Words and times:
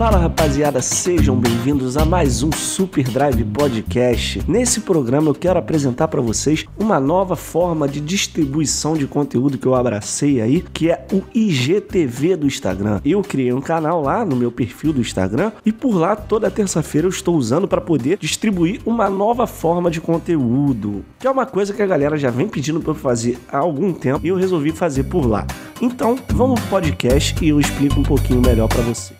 Fala 0.00 0.16
rapaziada, 0.16 0.80
sejam 0.80 1.36
bem-vindos 1.36 1.98
a 1.98 2.06
mais 2.06 2.42
um 2.42 2.50
Super 2.50 3.04
Drive 3.04 3.44
Podcast. 3.44 4.42
Nesse 4.48 4.80
programa 4.80 5.28
eu 5.28 5.34
quero 5.34 5.58
apresentar 5.58 6.08
para 6.08 6.22
vocês 6.22 6.64
uma 6.78 6.98
nova 6.98 7.36
forma 7.36 7.86
de 7.86 8.00
distribuição 8.00 8.94
de 8.94 9.06
conteúdo 9.06 9.58
que 9.58 9.66
eu 9.66 9.74
abracei 9.74 10.40
aí, 10.40 10.64
que 10.72 10.90
é 10.90 11.06
o 11.12 11.22
IGTV 11.34 12.36
do 12.36 12.46
Instagram. 12.46 13.02
Eu 13.04 13.20
criei 13.20 13.52
um 13.52 13.60
canal 13.60 14.00
lá 14.00 14.24
no 14.24 14.34
meu 14.34 14.50
perfil 14.50 14.94
do 14.94 15.02
Instagram 15.02 15.52
e 15.66 15.70
por 15.70 15.94
lá 15.94 16.16
toda 16.16 16.50
terça-feira 16.50 17.06
eu 17.06 17.10
estou 17.10 17.36
usando 17.36 17.68
para 17.68 17.82
poder 17.82 18.16
distribuir 18.16 18.80
uma 18.86 19.10
nova 19.10 19.46
forma 19.46 19.90
de 19.90 20.00
conteúdo, 20.00 21.04
que 21.18 21.26
é 21.26 21.30
uma 21.30 21.44
coisa 21.44 21.74
que 21.74 21.82
a 21.82 21.86
galera 21.86 22.16
já 22.16 22.30
vem 22.30 22.48
pedindo 22.48 22.80
para 22.80 22.92
eu 22.92 22.94
fazer 22.94 23.38
há 23.52 23.58
algum 23.58 23.92
tempo 23.92 24.24
e 24.24 24.28
eu 24.28 24.36
resolvi 24.36 24.72
fazer 24.72 25.04
por 25.04 25.26
lá. 25.26 25.46
Então, 25.78 26.18
vamos 26.30 26.58
pro 26.60 26.70
podcast 26.70 27.36
e 27.44 27.50
eu 27.50 27.60
explico 27.60 28.00
um 28.00 28.04
pouquinho 28.04 28.40
melhor 28.40 28.66
para 28.66 28.80
você. 28.80 29.19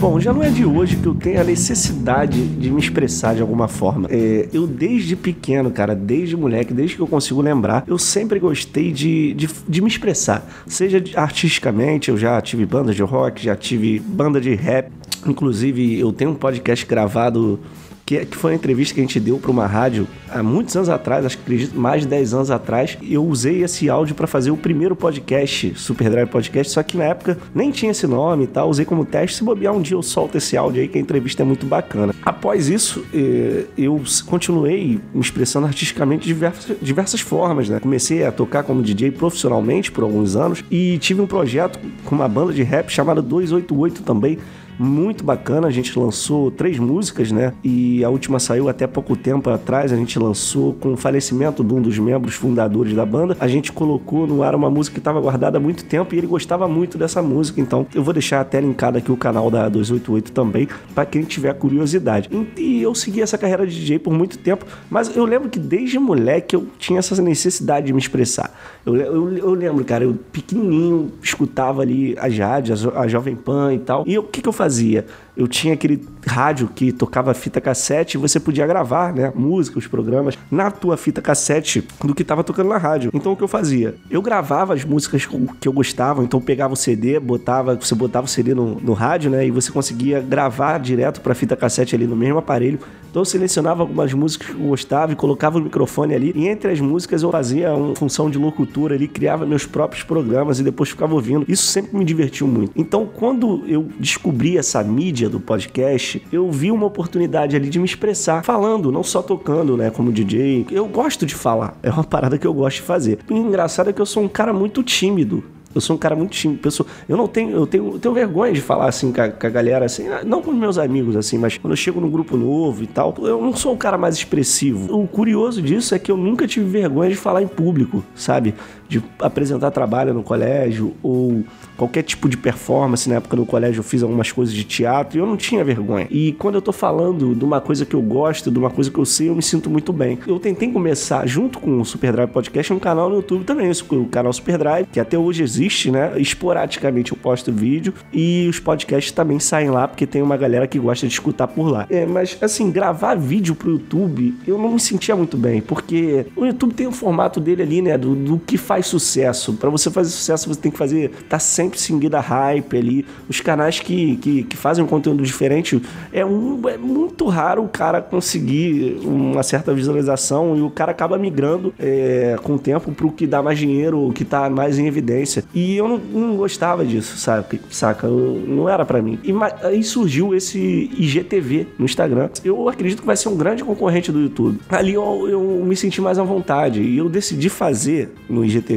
Bom, 0.00 0.20
já 0.20 0.32
não 0.32 0.44
é 0.44 0.48
de 0.48 0.64
hoje 0.64 0.94
que 0.94 1.06
eu 1.06 1.14
tenho 1.14 1.40
a 1.40 1.44
necessidade 1.44 2.46
de 2.46 2.70
me 2.70 2.78
expressar 2.78 3.34
de 3.34 3.42
alguma 3.42 3.66
forma. 3.66 4.08
É, 4.12 4.48
eu, 4.52 4.64
desde 4.64 5.16
pequeno, 5.16 5.72
cara, 5.72 5.92
desde 5.92 6.36
moleque, 6.36 6.72
desde 6.72 6.94
que 6.94 7.02
eu 7.02 7.06
consigo 7.08 7.42
lembrar, 7.42 7.82
eu 7.84 7.98
sempre 7.98 8.38
gostei 8.38 8.92
de, 8.92 9.34
de, 9.34 9.48
de 9.68 9.82
me 9.82 9.88
expressar. 9.88 10.48
Seja 10.68 11.02
artisticamente, 11.16 12.10
eu 12.10 12.16
já 12.16 12.40
tive 12.40 12.64
banda 12.64 12.94
de 12.94 13.02
rock, 13.02 13.42
já 13.42 13.56
tive 13.56 13.98
banda 13.98 14.40
de 14.40 14.54
rap. 14.54 14.88
Inclusive, 15.26 15.98
eu 15.98 16.12
tenho 16.12 16.30
um 16.30 16.36
podcast 16.36 16.86
gravado 16.86 17.58
que, 18.08 18.24
que 18.24 18.36
foi 18.38 18.52
uma 18.52 18.56
entrevista 18.56 18.94
que 18.94 19.00
a 19.00 19.04
gente 19.04 19.20
deu 19.20 19.38
para 19.38 19.50
uma 19.50 19.66
rádio 19.66 20.08
há 20.30 20.42
muitos 20.42 20.74
anos 20.74 20.88
atrás, 20.88 21.26
acho 21.26 21.36
que 21.36 21.42
acredito 21.42 21.78
mais 21.78 22.02
de 22.02 22.08
10 22.08 22.32
anos 22.32 22.50
atrás. 22.50 22.96
Eu 23.02 23.22
usei 23.22 23.62
esse 23.62 23.90
áudio 23.90 24.14
para 24.14 24.26
fazer 24.26 24.50
o 24.50 24.56
primeiro 24.56 24.96
podcast, 24.96 25.74
Super 25.76 26.08
Drive 26.08 26.30
Podcast, 26.30 26.72
só 26.72 26.82
que 26.82 26.96
na 26.96 27.04
época 27.04 27.36
nem 27.54 27.70
tinha 27.70 27.90
esse 27.90 28.06
nome 28.06 28.44
e 28.44 28.46
tal, 28.46 28.70
usei 28.70 28.86
como 28.86 29.04
teste. 29.04 29.36
Se 29.36 29.44
bobear 29.44 29.74
um 29.74 29.82
dia 29.82 29.94
eu 29.94 30.02
solto 30.02 30.38
esse 30.38 30.56
áudio 30.56 30.80
aí, 30.80 30.88
que 30.88 30.96
a 30.96 31.00
entrevista 31.00 31.42
é 31.42 31.44
muito 31.44 31.66
bacana. 31.66 32.14
Após 32.24 32.70
isso, 32.70 33.04
eh, 33.12 33.66
eu 33.76 34.00
continuei 34.24 34.98
me 35.12 35.20
expressando 35.20 35.66
artisticamente 35.66 36.22
de 36.22 36.28
diversas, 36.28 36.76
diversas 36.80 37.20
formas, 37.20 37.68
né? 37.68 37.78
Comecei 37.78 38.24
a 38.24 38.32
tocar 38.32 38.62
como 38.62 38.80
DJ 38.80 39.10
profissionalmente 39.10 39.92
por 39.92 40.02
alguns 40.02 40.34
anos 40.34 40.64
e 40.70 40.96
tive 40.96 41.20
um 41.20 41.26
projeto 41.26 41.78
com 42.06 42.14
uma 42.14 42.28
banda 42.28 42.54
de 42.54 42.62
rap 42.62 42.88
chamada 42.88 43.20
288 43.20 44.02
também 44.02 44.38
muito 44.78 45.24
bacana. 45.24 45.66
A 45.66 45.70
gente 45.70 45.98
lançou 45.98 46.50
três 46.50 46.78
músicas, 46.78 47.32
né? 47.32 47.52
E 47.64 48.04
a 48.04 48.10
última 48.10 48.38
saiu 48.38 48.68
até 48.68 48.86
pouco 48.86 49.16
tempo 49.16 49.50
atrás. 49.50 49.92
A 49.92 49.96
gente 49.96 50.18
lançou 50.18 50.74
com 50.74 50.92
o 50.92 50.96
falecimento 50.96 51.64
de 51.64 51.74
um 51.74 51.82
dos 51.82 51.98
membros 51.98 52.34
fundadores 52.34 52.94
da 52.94 53.04
banda. 53.04 53.36
A 53.40 53.48
gente 53.48 53.72
colocou 53.72 54.26
no 54.26 54.42
ar 54.42 54.54
uma 54.54 54.70
música 54.70 54.94
que 54.94 55.00
estava 55.00 55.20
guardada 55.20 55.58
há 55.58 55.60
muito 55.60 55.84
tempo 55.84 56.14
e 56.14 56.18
ele 56.18 56.26
gostava 56.26 56.68
muito 56.68 56.96
dessa 56.96 57.20
música. 57.22 57.60
Então 57.60 57.86
eu 57.94 58.02
vou 58.02 58.12
deixar 58.12 58.40
até 58.40 58.60
linkado 58.60 58.98
aqui 58.98 59.10
o 59.10 59.16
canal 59.16 59.50
da 59.50 59.68
288 59.68 60.32
também, 60.32 60.68
para 60.94 61.04
quem 61.04 61.22
tiver 61.22 61.52
curiosidade. 61.54 62.30
E 62.56 62.82
eu 62.82 62.94
segui 62.94 63.20
essa 63.20 63.36
carreira 63.36 63.66
de 63.66 63.74
DJ 63.74 63.98
por 63.98 64.12
muito 64.12 64.38
tempo, 64.38 64.64
mas 64.88 65.14
eu 65.16 65.24
lembro 65.24 65.48
que 65.48 65.58
desde 65.58 65.98
moleque 65.98 66.54
eu 66.54 66.66
tinha 66.78 66.98
essa 66.98 67.20
necessidade 67.20 67.86
de 67.86 67.92
me 67.92 67.98
expressar. 67.98 68.54
Eu, 68.86 68.96
eu, 68.96 69.36
eu 69.38 69.54
lembro, 69.54 69.84
cara, 69.84 70.04
eu 70.04 70.16
pequenininho 70.32 71.12
escutava 71.22 71.82
ali 71.82 72.16
as 72.18 72.36
rádios, 72.38 72.86
a, 72.86 73.00
a 73.00 73.08
Jovem 73.08 73.34
Pan 73.34 73.74
e 73.74 73.78
tal. 73.78 74.04
E 74.06 74.18
o 74.18 74.22
que, 74.22 74.40
que 74.40 74.48
eu 74.48 74.52
fazia? 74.52 74.67
fazia. 74.68 75.04
Eu 75.38 75.46
tinha 75.46 75.74
aquele 75.74 76.04
rádio 76.26 76.68
que 76.74 76.90
tocava 76.90 77.32
fita 77.32 77.60
cassete 77.60 78.16
e 78.16 78.20
você 78.20 78.40
podia 78.40 78.66
gravar, 78.66 79.14
né, 79.14 79.32
música, 79.36 79.78
os 79.78 79.86
programas 79.86 80.36
na 80.50 80.68
tua 80.68 80.96
fita 80.96 81.22
cassete 81.22 81.86
do 82.02 82.12
que 82.12 82.22
estava 82.22 82.42
tocando 82.42 82.68
na 82.70 82.76
rádio. 82.76 83.12
Então 83.14 83.30
o 83.30 83.36
que 83.36 83.44
eu 83.44 83.48
fazia? 83.48 83.94
Eu 84.10 84.20
gravava 84.20 84.74
as 84.74 84.84
músicas 84.84 85.24
que 85.26 85.68
eu 85.68 85.72
gostava, 85.72 86.24
então 86.24 86.40
eu 86.40 86.44
pegava 86.44 86.74
o 86.74 86.76
CD, 86.76 87.20
botava, 87.20 87.76
você 87.76 87.94
botava 87.94 88.26
o 88.26 88.28
CD 88.28 88.52
no, 88.52 88.80
no 88.80 88.94
rádio, 88.94 89.30
né, 89.30 89.46
e 89.46 89.50
você 89.52 89.70
conseguia 89.70 90.20
gravar 90.20 90.78
direto 90.78 91.20
para 91.20 91.36
fita 91.36 91.54
cassete 91.54 91.94
ali 91.94 92.06
no 92.06 92.16
mesmo 92.16 92.38
aparelho. 92.38 92.80
Então 93.10 93.22
eu 93.22 93.24
selecionava 93.24 93.82
algumas 93.82 94.12
músicas 94.12 94.48
que 94.48 94.52
eu 94.52 94.68
gostava 94.68 95.12
e 95.12 95.16
colocava 95.16 95.58
o 95.58 95.62
microfone 95.62 96.14
ali. 96.14 96.32
E 96.36 96.46
entre 96.46 96.70
as 96.70 96.80
músicas 96.80 97.22
eu 97.22 97.30
fazia 97.30 97.72
uma 97.72 97.96
função 97.96 98.30
de 98.30 98.38
locutor 98.38 98.92
ali, 98.92 99.08
criava 99.08 99.46
meus 99.46 99.64
próprios 99.64 100.02
programas 100.02 100.60
e 100.60 100.62
depois 100.62 100.90
ficava 100.90 101.14
ouvindo. 101.14 101.44
Isso 101.48 101.66
sempre 101.66 101.96
me 101.96 102.04
divertiu 102.04 102.46
muito. 102.46 102.72
Então 102.76 103.06
quando 103.06 103.64
eu 103.66 103.88
descobri 103.98 104.58
essa 104.58 104.82
mídia 104.84 105.27
do 105.28 105.40
podcast, 105.40 106.22
eu 106.32 106.50
vi 106.50 106.70
uma 106.70 106.86
oportunidade 106.86 107.56
ali 107.56 107.68
de 107.68 107.78
me 107.78 107.84
expressar, 107.84 108.42
falando, 108.42 108.92
não 108.92 109.02
só 109.02 109.22
tocando, 109.22 109.76
né, 109.76 109.90
como 109.90 110.12
DJ. 110.12 110.66
Eu 110.70 110.86
gosto 110.86 111.24
de 111.26 111.34
falar, 111.34 111.76
é 111.82 111.90
uma 111.90 112.04
parada 112.04 112.38
que 112.38 112.46
eu 112.46 112.54
gosto 112.54 112.76
de 112.76 112.82
fazer. 112.82 113.18
O 113.30 113.34
engraçado 113.34 113.90
é 113.90 113.92
que 113.92 114.00
eu 114.00 114.06
sou 114.06 114.22
um 114.22 114.28
cara 114.28 114.52
muito 114.52 114.82
tímido. 114.82 115.44
Eu 115.74 115.80
sou 115.80 115.96
um 115.96 115.98
cara 115.98 116.16
muito 116.16 116.32
tímido. 116.32 116.60
Pessoa, 116.60 116.86
eu 117.08 117.16
não 117.16 117.28
tenho, 117.28 117.50
eu 117.50 117.66
tenho, 117.66 117.92
eu 117.94 117.98
tenho 117.98 118.14
vergonha 118.14 118.52
de 118.52 118.60
falar 118.60 118.88
assim 118.88 119.12
com 119.12 119.20
a, 119.20 119.28
com 119.28 119.46
a, 119.46 119.50
galera, 119.50 119.84
assim, 119.84 120.06
não 120.24 120.42
com 120.42 120.50
os 120.50 120.56
meus 120.56 120.78
amigos, 120.78 121.14
assim, 121.14 121.36
mas 121.38 121.58
quando 121.58 121.72
eu 121.72 121.76
chego 121.76 122.00
num 122.00 122.10
grupo 122.10 122.36
novo 122.36 122.82
e 122.82 122.86
tal, 122.86 123.14
eu 123.18 123.40
não 123.40 123.54
sou 123.54 123.74
um 123.74 123.76
cara 123.76 123.98
mais 123.98 124.16
expressivo. 124.16 124.92
O 124.98 125.06
curioso 125.06 125.60
disso 125.60 125.94
é 125.94 125.98
que 125.98 126.10
eu 126.10 126.16
nunca 126.16 126.46
tive 126.46 126.66
vergonha 126.66 127.10
de 127.10 127.16
falar 127.16 127.42
em 127.42 127.46
público, 127.46 128.02
sabe? 128.14 128.54
De 128.88 129.02
apresentar 129.20 129.70
trabalho 129.70 130.14
no 130.14 130.22
colégio 130.22 130.94
ou 131.02 131.44
qualquer 131.76 132.02
tipo 132.02 132.28
de 132.28 132.36
performance. 132.36 133.08
Na 133.08 133.16
época 133.16 133.36
no 133.36 133.46
colégio 133.46 133.80
eu 133.80 133.84
fiz 133.84 134.02
algumas 134.02 134.32
coisas 134.32 134.54
de 134.54 134.64
teatro 134.64 135.18
e 135.18 135.20
eu 135.20 135.26
não 135.26 135.36
tinha 135.36 135.64
vergonha. 135.64 136.06
E 136.10 136.32
quando 136.32 136.56
eu 136.56 136.62
tô 136.62 136.72
falando 136.72 137.34
de 137.34 137.44
uma 137.44 137.60
coisa 137.60 137.84
que 137.84 137.94
eu 137.94 138.02
gosto, 138.02 138.50
de 138.50 138.58
uma 138.58 138.70
coisa 138.70 138.90
que 138.90 138.98
eu 138.98 139.04
sei, 139.04 139.28
eu 139.28 139.34
me 139.34 139.42
sinto 139.42 139.68
muito 139.68 139.92
bem. 139.92 140.18
Eu 140.26 140.38
tentei 140.38 140.70
começar 140.70 141.26
junto 141.26 141.58
com 141.58 141.80
o 141.80 141.84
Super 141.84 142.12
Drive 142.12 142.30
Podcast 142.30 142.72
um 142.72 142.78
canal 142.78 143.08
no 143.08 143.16
YouTube 143.16 143.44
também, 143.44 143.70
o 143.70 144.06
canal 144.06 144.32
Super 144.32 144.58
Drive, 144.58 144.86
que 144.86 145.00
até 145.00 145.18
hoje 145.18 145.42
existe 145.42 145.88
né? 145.90 146.12
Esporadicamente 146.16 147.12
eu 147.12 147.18
posto 147.18 147.52
vídeo 147.52 147.94
e 148.12 148.46
os 148.48 148.58
podcasts 148.58 149.12
também 149.12 149.38
saem 149.38 149.70
lá 149.70 149.86
porque 149.86 150.06
tem 150.06 150.22
uma 150.22 150.36
galera 150.36 150.66
que 150.66 150.78
gosta 150.78 151.06
de 151.06 151.12
escutar 151.12 151.46
por 151.46 151.68
lá. 151.68 151.86
É, 151.90 152.06
mas 152.06 152.36
assim, 152.40 152.70
gravar 152.70 153.14
vídeo 153.14 153.54
pro 153.54 153.72
YouTube, 153.72 154.34
eu 154.46 154.58
não 154.58 154.72
me 154.72 154.80
sentia 154.80 155.14
muito 155.14 155.36
bem, 155.36 155.60
porque 155.60 156.26
o 156.34 156.44
YouTube 156.44 156.74
tem 156.74 156.86
o 156.86 156.92
formato 156.92 157.40
dele 157.40 157.62
ali, 157.62 157.82
né? 157.82 157.96
Do, 157.96 158.14
do 158.14 158.38
que 158.38 158.56
faz 158.56 158.77
sucesso. 158.82 159.54
Para 159.54 159.70
você 159.70 159.90
fazer 159.90 160.10
sucesso, 160.10 160.48
você 160.48 160.60
tem 160.60 160.70
que 160.70 160.78
fazer, 160.78 161.10
tá 161.28 161.38
sempre 161.38 161.78
seguindo 161.78 162.14
a 162.14 162.20
hype 162.20 162.76
ali. 162.76 163.06
Os 163.28 163.40
canais 163.40 163.80
que, 163.80 164.16
que, 164.16 164.42
que 164.44 164.56
fazem 164.56 164.84
um 164.84 164.86
conteúdo 164.86 165.22
diferente, 165.22 165.80
é, 166.12 166.24
um, 166.24 166.60
é 166.68 166.76
muito 166.76 167.26
raro 167.26 167.64
o 167.64 167.68
cara 167.68 168.00
conseguir 168.00 168.98
uma 169.02 169.42
certa 169.42 169.72
visualização 169.74 170.56
e 170.56 170.60
o 170.60 170.70
cara 170.70 170.92
acaba 170.92 171.18
migrando 171.18 171.74
é, 171.78 172.36
com 172.42 172.54
o 172.54 172.58
tempo 172.58 172.92
pro 172.92 173.10
que 173.10 173.26
dá 173.26 173.42
mais 173.42 173.58
dinheiro, 173.58 174.08
o 174.08 174.12
que 174.12 174.24
tá 174.24 174.48
mais 174.50 174.78
em 174.78 174.86
evidência. 174.86 175.44
E 175.54 175.76
eu 175.76 175.88
não, 175.88 175.98
não 175.98 176.36
gostava 176.36 176.84
disso, 176.84 177.16
sabe? 177.16 177.60
Saca? 177.70 178.06
Eu, 178.06 178.42
não 178.46 178.68
era 178.68 178.84
para 178.84 179.00
mim. 179.02 179.18
E 179.22 179.32
aí 179.66 179.82
surgiu 179.82 180.34
esse 180.34 180.90
IGTV 180.96 181.66
no 181.78 181.84
Instagram. 181.84 182.28
Eu 182.44 182.68
acredito 182.68 183.00
que 183.00 183.06
vai 183.06 183.16
ser 183.16 183.28
um 183.28 183.36
grande 183.36 183.64
concorrente 183.64 184.12
do 184.12 184.20
YouTube. 184.20 184.58
Ali 184.68 184.94
eu, 184.94 185.28
eu 185.28 185.40
me 185.64 185.76
senti 185.76 186.00
mais 186.00 186.18
à 186.18 186.22
vontade. 186.22 186.80
E 186.80 186.98
eu 186.98 187.08
decidi 187.08 187.48
fazer 187.48 188.10
no 188.28 188.44
IGTV, 188.44 188.67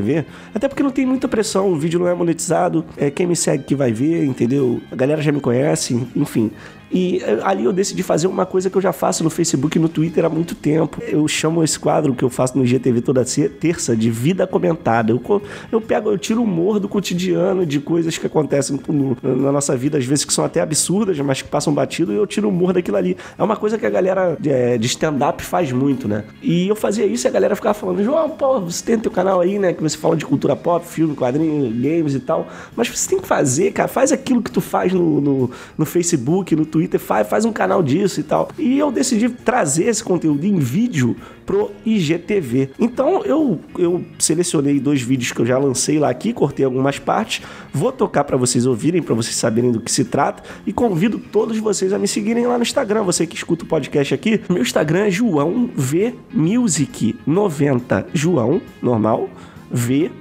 até 0.53 0.67
porque 0.67 0.83
não 0.83 0.91
tem 0.91 1.05
muita 1.05 1.27
pressão, 1.27 1.71
o 1.71 1.75
vídeo 1.75 1.99
não 1.99 2.07
é 2.07 2.13
monetizado. 2.13 2.85
É 2.97 3.09
quem 3.09 3.25
me 3.27 3.35
segue 3.35 3.63
que 3.63 3.75
vai 3.75 3.91
ver, 3.91 4.23
entendeu? 4.25 4.81
A 4.91 4.95
galera 4.95 5.21
já 5.21 5.31
me 5.31 5.39
conhece, 5.39 6.07
enfim. 6.15 6.51
E 6.91 7.21
eh, 7.23 7.39
ali 7.43 7.63
eu 7.63 7.71
decidi 7.71 8.03
fazer 8.03 8.27
uma 8.27 8.45
coisa 8.45 8.69
que 8.69 8.77
eu 8.77 8.81
já 8.81 8.91
faço 8.91 9.23
no 9.23 9.29
Facebook 9.29 9.77
e 9.77 9.81
no 9.81 9.87
Twitter 9.87 10.25
há 10.25 10.29
muito 10.29 10.55
tempo. 10.55 11.01
Eu 11.07 11.27
chamo 11.27 11.63
esse 11.63 11.79
quadro 11.79 12.13
que 12.13 12.23
eu 12.23 12.29
faço 12.29 12.57
no 12.57 12.65
GTV 12.65 13.01
toda 13.01 13.23
terça 13.59 13.95
de 13.95 14.11
vida 14.11 14.45
comentada. 14.45 15.11
Eu, 15.11 15.41
eu 15.71 15.79
pego, 15.79 16.11
eu 16.11 16.17
tiro 16.17 16.41
o 16.41 16.43
humor 16.43 16.79
do 16.79 16.89
cotidiano, 16.89 17.65
de 17.65 17.79
coisas 17.79 18.17
que 18.17 18.25
acontecem 18.25 18.79
no, 18.87 19.17
na 19.23 19.51
nossa 19.51 19.75
vida, 19.77 19.97
às 19.97 20.05
vezes 20.05 20.25
que 20.25 20.33
são 20.33 20.43
até 20.43 20.61
absurdas, 20.61 21.17
mas 21.19 21.41
que 21.41 21.47
passam 21.47 21.73
batido, 21.73 22.11
e 22.11 22.15
eu 22.15 22.27
tiro 22.27 22.47
o 22.47 22.51
humor 22.51 22.73
daquilo 22.73 22.97
ali. 22.97 23.15
É 23.37 23.43
uma 23.43 23.55
coisa 23.55 23.77
que 23.77 23.85
a 23.85 23.89
galera 23.89 24.37
é, 24.45 24.77
de 24.77 24.87
stand-up 24.87 25.43
faz 25.43 25.71
muito, 25.71 26.07
né? 26.07 26.25
E 26.41 26.67
eu 26.67 26.75
fazia 26.75 27.05
isso 27.05 27.25
e 27.25 27.29
a 27.29 27.31
galera 27.31 27.55
ficava 27.55 27.73
falando, 27.73 28.03
João, 28.03 28.29
pô, 28.29 28.59
você 28.59 28.83
tem 28.83 28.99
teu 28.99 29.11
canal 29.11 29.39
aí, 29.39 29.57
né? 29.57 29.73
Que 29.73 29.81
você 29.81 29.97
fala 29.97 30.15
de 30.15 30.25
cultura 30.25 30.55
pop, 30.55 30.85
filme, 30.85 31.15
quadrinho, 31.15 31.71
games 31.71 32.13
e 32.15 32.19
tal. 32.19 32.47
Mas 32.75 32.89
você 32.89 33.09
tem 33.09 33.19
que 33.19 33.27
fazer, 33.27 33.71
cara, 33.71 33.87
faz 33.87 34.11
aquilo 34.11 34.41
que 34.41 34.51
tu 34.51 34.59
faz 34.59 34.91
no, 34.91 35.21
no, 35.21 35.51
no 35.77 35.85
Facebook, 35.85 36.55
no 36.55 36.65
Twitter 36.65 36.80
Twitter, 36.81 36.99
faz, 36.99 37.27
faz 37.27 37.45
um 37.45 37.53
canal 37.53 37.83
disso 37.83 38.19
e 38.19 38.23
tal. 38.23 38.49
E 38.57 38.79
eu 38.79 38.91
decidi 38.91 39.29
trazer 39.29 39.85
esse 39.85 40.03
conteúdo 40.03 40.45
em 40.45 40.57
vídeo 40.57 41.15
pro 41.45 41.71
IGTV. 41.85 42.71
Então 42.79 43.23
eu, 43.23 43.59
eu 43.77 44.03
selecionei 44.17 44.79
dois 44.79 45.01
vídeos 45.01 45.31
que 45.31 45.39
eu 45.41 45.45
já 45.45 45.57
lancei 45.57 45.99
lá 45.99 46.09
aqui, 46.09 46.33
cortei 46.33 46.65
algumas 46.65 46.97
partes, 46.97 47.45
vou 47.71 47.91
tocar 47.91 48.23
para 48.23 48.37
vocês 48.37 48.65
ouvirem, 48.65 49.01
para 49.01 49.13
vocês 49.13 49.35
saberem 49.35 49.71
do 49.71 49.79
que 49.79 49.91
se 49.91 50.05
trata 50.05 50.43
e 50.65 50.73
convido 50.73 51.19
todos 51.19 51.57
vocês 51.59 51.93
a 51.93 51.99
me 51.99 52.07
seguirem 52.07 52.47
lá 52.47 52.57
no 52.57 52.63
Instagram. 52.63 53.03
Você 53.03 53.27
que 53.27 53.35
escuta 53.35 53.63
o 53.63 53.67
podcast 53.67 54.13
aqui, 54.13 54.41
meu 54.49 54.61
Instagram 54.61 55.05
é 55.05 55.11
João 55.11 55.69
V 55.75 56.15
Music 56.33 57.15
90. 57.27 58.07
João, 58.13 58.61
normal, 58.81 59.29
V 59.69 60.11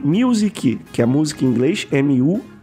Music, 0.00 0.78
que 0.92 1.00
é 1.00 1.06
música 1.06 1.44
em 1.44 1.48
inglês, 1.48 1.86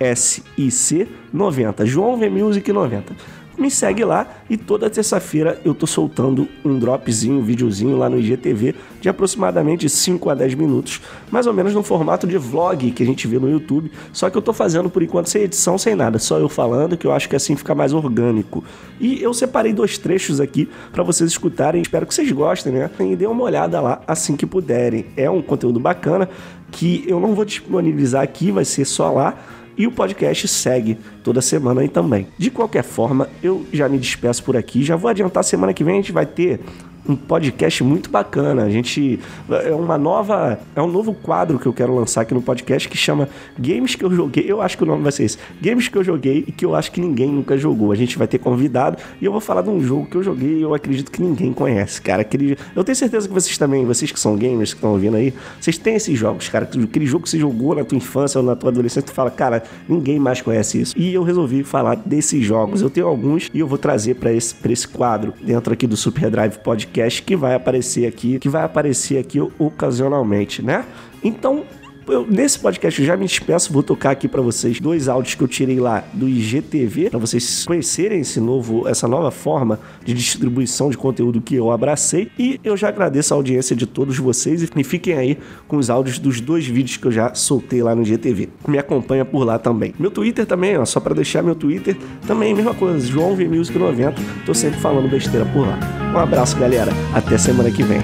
M-U-S-I-C 0.02 1.08
90. 1.32 1.86
João 1.86 2.18
V 2.18 2.30
Music 2.30 2.74
90. 2.74 3.16
me 3.58 3.70
segue 3.70 4.04
lá 4.04 4.28
e 4.50 4.58
toda 4.58 4.90
terça-feira 4.90 5.62
eu 5.64 5.76
tô 5.76 5.86
soltando 5.86 6.48
um 6.66 6.80
dropzinho, 6.80 7.38
um 7.38 7.44
videozinho 7.44 7.96
lá 7.96 8.10
no 8.10 8.18
IGTV 8.20 8.74
de 9.00 9.08
aproximadamente 9.08 9.88
5 9.88 10.30
a 10.32 10.34
10 10.34 10.56
minutos, 10.56 11.00
mais 11.30 11.46
ou 11.46 11.54
menos 11.54 11.72
no 11.76 11.84
formato 11.84 12.26
de 12.26 12.40
vlog 12.40 12.90
que 12.90 13.04
a 13.04 13.06
gente 13.06 13.28
vê 13.28 13.38
no 13.38 13.48
YouTube, 13.48 13.92
só 14.12 14.32
que 14.32 14.38
eu 14.38 14.42
tô 14.42 14.52
fazendo 14.52 14.90
por 14.90 15.04
enquanto 15.04 15.28
sem 15.28 15.44
edição, 15.44 15.78
sem 15.78 15.94
nada, 15.94 16.18
só 16.18 16.40
eu 16.40 16.50
falando, 16.50 16.98
que 16.98 17.06
eu 17.06 17.12
acho 17.12 17.30
que 17.30 17.36
assim 17.36 17.56
fica 17.56 17.76
mais 17.76 17.94
orgânico. 17.94 18.64
E 19.00 19.22
eu 19.22 19.32
separei 19.32 19.74
dois 19.74 19.96
trechos 19.96 20.40
aqui 20.40 20.68
para 20.92 21.04
vocês 21.04 21.30
escutarem, 21.30 21.84
espero 21.84 22.08
que 22.08 22.16
vocês 22.16 22.32
gostem, 22.32 22.74
né? 22.74 22.90
E 23.00 23.16
dê 23.16 23.28
uma 23.28 23.44
olhada 23.44 23.80
lá 23.80 24.02
assim 24.08 24.36
que 24.36 24.48
puderem. 24.48 25.06
É 25.16 25.30
um 25.30 25.42
conteúdo 25.42 25.80
bacana 25.80 26.28
que 26.72 27.04
eu 27.06 27.20
não 27.20 27.36
vou 27.36 27.46
disponibilizar 27.46 28.24
aqui, 28.24 28.50
vai 28.50 28.66
ser 28.66 28.86
só 28.86 29.12
lá 29.12 29.38
e 29.78 29.88
o 29.88 29.92
podcast 29.92 30.48
segue 30.48 30.98
toda 31.24 31.42
semana 31.42 31.82
aí 31.82 31.90
também. 31.90 32.28
De 32.38 32.50
qualquer 32.50 32.84
forma, 32.84 33.30
eu 33.42 33.66
já 33.72 33.88
me 33.88 33.98
despeço 33.98 34.44
por 34.44 34.58
aqui. 34.58 34.84
Já 34.84 34.96
vou 34.96 35.10
adiantar, 35.10 35.44
semana 35.44 35.74
que 35.74 35.84
vem 35.84 35.96
a 35.96 35.98
gente 35.98 36.12
vai 36.12 36.26
ter 36.26 36.60
um 37.08 37.16
podcast 37.16 37.84
muito 37.84 38.10
bacana. 38.10 38.64
A 38.64 38.70
gente 38.70 39.20
é 39.64 39.74
uma 39.74 39.98
nova, 39.98 40.60
é 40.76 40.82
um 40.82 40.88
novo 40.88 41.14
quadro 41.14 41.58
que 41.58 41.66
eu 41.66 41.74
quero 41.74 41.96
lançar 41.96 42.22
aqui 42.22 42.34
no 42.34 42.42
podcast 42.42 42.88
que 42.88 42.98
chama 42.98 43.28
Games 43.58 43.96
que 43.96 44.04
eu 44.04 44.14
joguei. 44.14 44.46
Eu 44.48 44.62
acho 44.62 44.78
que 44.78 44.84
o 44.84 44.86
nome 44.86 45.04
vai 45.04 45.12
ser 45.12 45.24
esse. 45.24 45.38
Games 45.62 45.88
que 45.88 45.98
eu 45.98 46.04
joguei 46.04 46.46
e 46.48 46.52
que 46.52 46.66
eu 46.66 46.76
acho 46.76 46.92
que 46.92 47.02
ninguém 47.02 47.30
nunca 47.30 47.58
jogou. 47.58 47.92
A 47.92 47.96
gente 47.96 48.18
vai 48.18 48.28
ter 48.28 48.38
convidado 48.38 48.98
e 49.20 49.26
eu 49.26 49.32
vou 49.32 49.42
falar 49.42 49.62
de 49.62 49.70
um 49.70 49.82
jogo 49.82 50.06
que 50.06 50.16
eu 50.16 50.24
joguei 50.24 50.60
e 50.60 50.62
eu 50.62 50.74
acredito 50.74 51.12
que 51.12 51.22
ninguém 51.22 51.52
conhece, 51.54 52.02
cara. 52.02 52.22
Aquele, 52.22 52.58
eu 52.76 52.84
tenho 52.84 52.96
certeza 52.96 53.28
que 53.28 53.34
vocês 53.34 53.58
também, 53.58 53.86
vocês 53.86 54.12
que 54.12 54.20
são 54.20 54.36
gamers 54.36 54.74
que 54.74 54.78
estão 54.78 54.92
ouvindo 54.92 55.18
aí, 55.18 55.34
vocês 55.60 55.78
têm 55.78 55.96
esses 55.96 56.18
jogos, 56.18 56.50
cara. 56.50 56.66
Aquele 56.66 57.06
jogo 57.06 57.24
que 57.24 57.30
você 57.30 57.40
jogou 57.40 57.76
na 57.76 57.84
tua 57.84 57.98
infância 57.98 58.40
ou 58.40 58.46
na 58.46 58.56
tua 58.56 58.70
adolescência, 58.70 59.04
tu 59.04 59.14
fala, 59.14 59.32
cara, 59.32 59.64
ninguém 59.88 60.20
mais 60.20 60.42
conhece 60.42 60.82
isso. 60.82 60.94
E 60.98 61.14
eu 61.14 61.24
resolvi 61.24 61.64
falar 61.64 61.96
desses 61.96 62.44
jogos. 62.44 62.82
Eu 62.82 62.90
tenho 62.90 63.08
alguns 63.08 63.50
e 63.54 63.60
eu 63.60 63.68
vou 63.68 63.78
trazer 63.78 64.16
para 64.16 64.32
esse, 64.32 64.54
pra 64.54 64.72
esse 64.72 64.88
quadro 64.88 65.34
dentro 65.42 65.74
aqui 65.74 65.88
do 65.88 65.98
Super 65.98 66.30
Drive 66.30 66.58
Podcast 66.60 66.91
podcast 66.92 67.24
que 67.24 67.36
vai 67.36 67.56
aparecer 67.56 68.06
aqui, 68.06 68.38
que 68.38 68.50
vai 68.50 68.64
aparecer 68.64 69.18
aqui 69.18 69.40
ocasionalmente, 69.58 70.62
né? 70.62 70.86
Então, 71.24 71.64
eu, 72.12 72.28
nesse 72.28 72.60
podcast 72.60 73.00
eu 73.00 73.08
já 73.08 73.16
me 73.16 73.26
despeço, 73.26 73.72
vou 73.72 73.82
tocar 73.82 74.12
aqui 74.12 74.28
para 74.28 74.42
vocês 74.42 74.80
dois 74.80 75.08
áudios 75.08 75.36
que 75.36 75.42
eu 75.42 75.48
tirei 75.48 75.80
lá 75.80 76.04
do 76.14 76.28
IGTV, 76.28 77.10
para 77.10 77.20
vocês 77.20 77.66
conhecerem 77.66 78.22
esse 78.22 78.40
novo, 78.40 78.88
essa 78.88 79.08
nova 79.08 79.32
forma 79.32 79.80
de 80.04 80.14
distribuição 80.14 80.90
de 80.90 80.98
conteúdo 80.98 81.42
que 81.42 81.56
eu 81.56 81.72
abracei. 81.72 82.30
E 82.38 82.60
eu 82.64 82.76
já 82.76 82.90
agradeço 82.90 83.34
a 83.34 83.38
audiência 83.38 83.76
de 83.76 83.86
todos 83.86 84.18
vocês 84.18 84.62
e 84.76 84.84
fiquem 84.84 85.18
aí 85.18 85.38
com 85.68 85.78
os 85.78 85.90
áudios 85.90 86.20
dos 86.20 86.42
dois 86.42 86.66
vídeos 86.68 86.98
que 86.98 87.08
eu 87.08 87.12
já 87.12 87.34
soltei 87.34 87.82
lá 87.82 87.96
no 87.96 88.02
IGTV. 88.02 88.50
Me 88.68 88.78
acompanha 88.78 89.24
por 89.24 89.44
lá 89.44 89.58
também. 89.58 89.94
Meu 89.98 90.12
Twitter 90.12 90.46
também, 90.46 90.78
ó, 90.78 90.86
só 90.86 91.00
para 91.00 91.16
deixar 91.16 91.42
meu 91.42 91.56
Twitter, 91.56 91.98
também 92.28 92.54
mesma 92.54 92.74
coisa, 92.74 93.06
João 93.06 93.36
V 93.36 93.48
Music 93.48 93.78
90, 93.78 94.16
tô 94.46 94.54
sempre 94.54 94.80
falando 94.80 95.10
besteira 95.10 95.46
por 95.46 95.68
lá. 95.68 95.80
Um 96.14 96.18
abraço, 96.18 96.58
galera. 96.58 96.92
Até 97.14 97.38
semana 97.38 97.72
que 97.72 97.84
vem. 97.84 98.02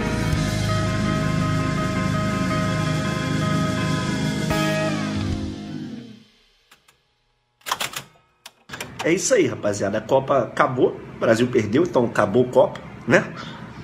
É 9.08 9.14
isso 9.14 9.34
aí, 9.34 9.48
rapaziada. 9.48 10.00
A 10.00 10.02
Copa 10.02 10.40
acabou, 10.40 11.00
o 11.16 11.20
Brasil 11.20 11.48
perdeu, 11.48 11.84
então 11.84 12.04
acabou 12.04 12.44
a 12.44 12.50
Copa, 12.50 12.82
né? 13.08 13.24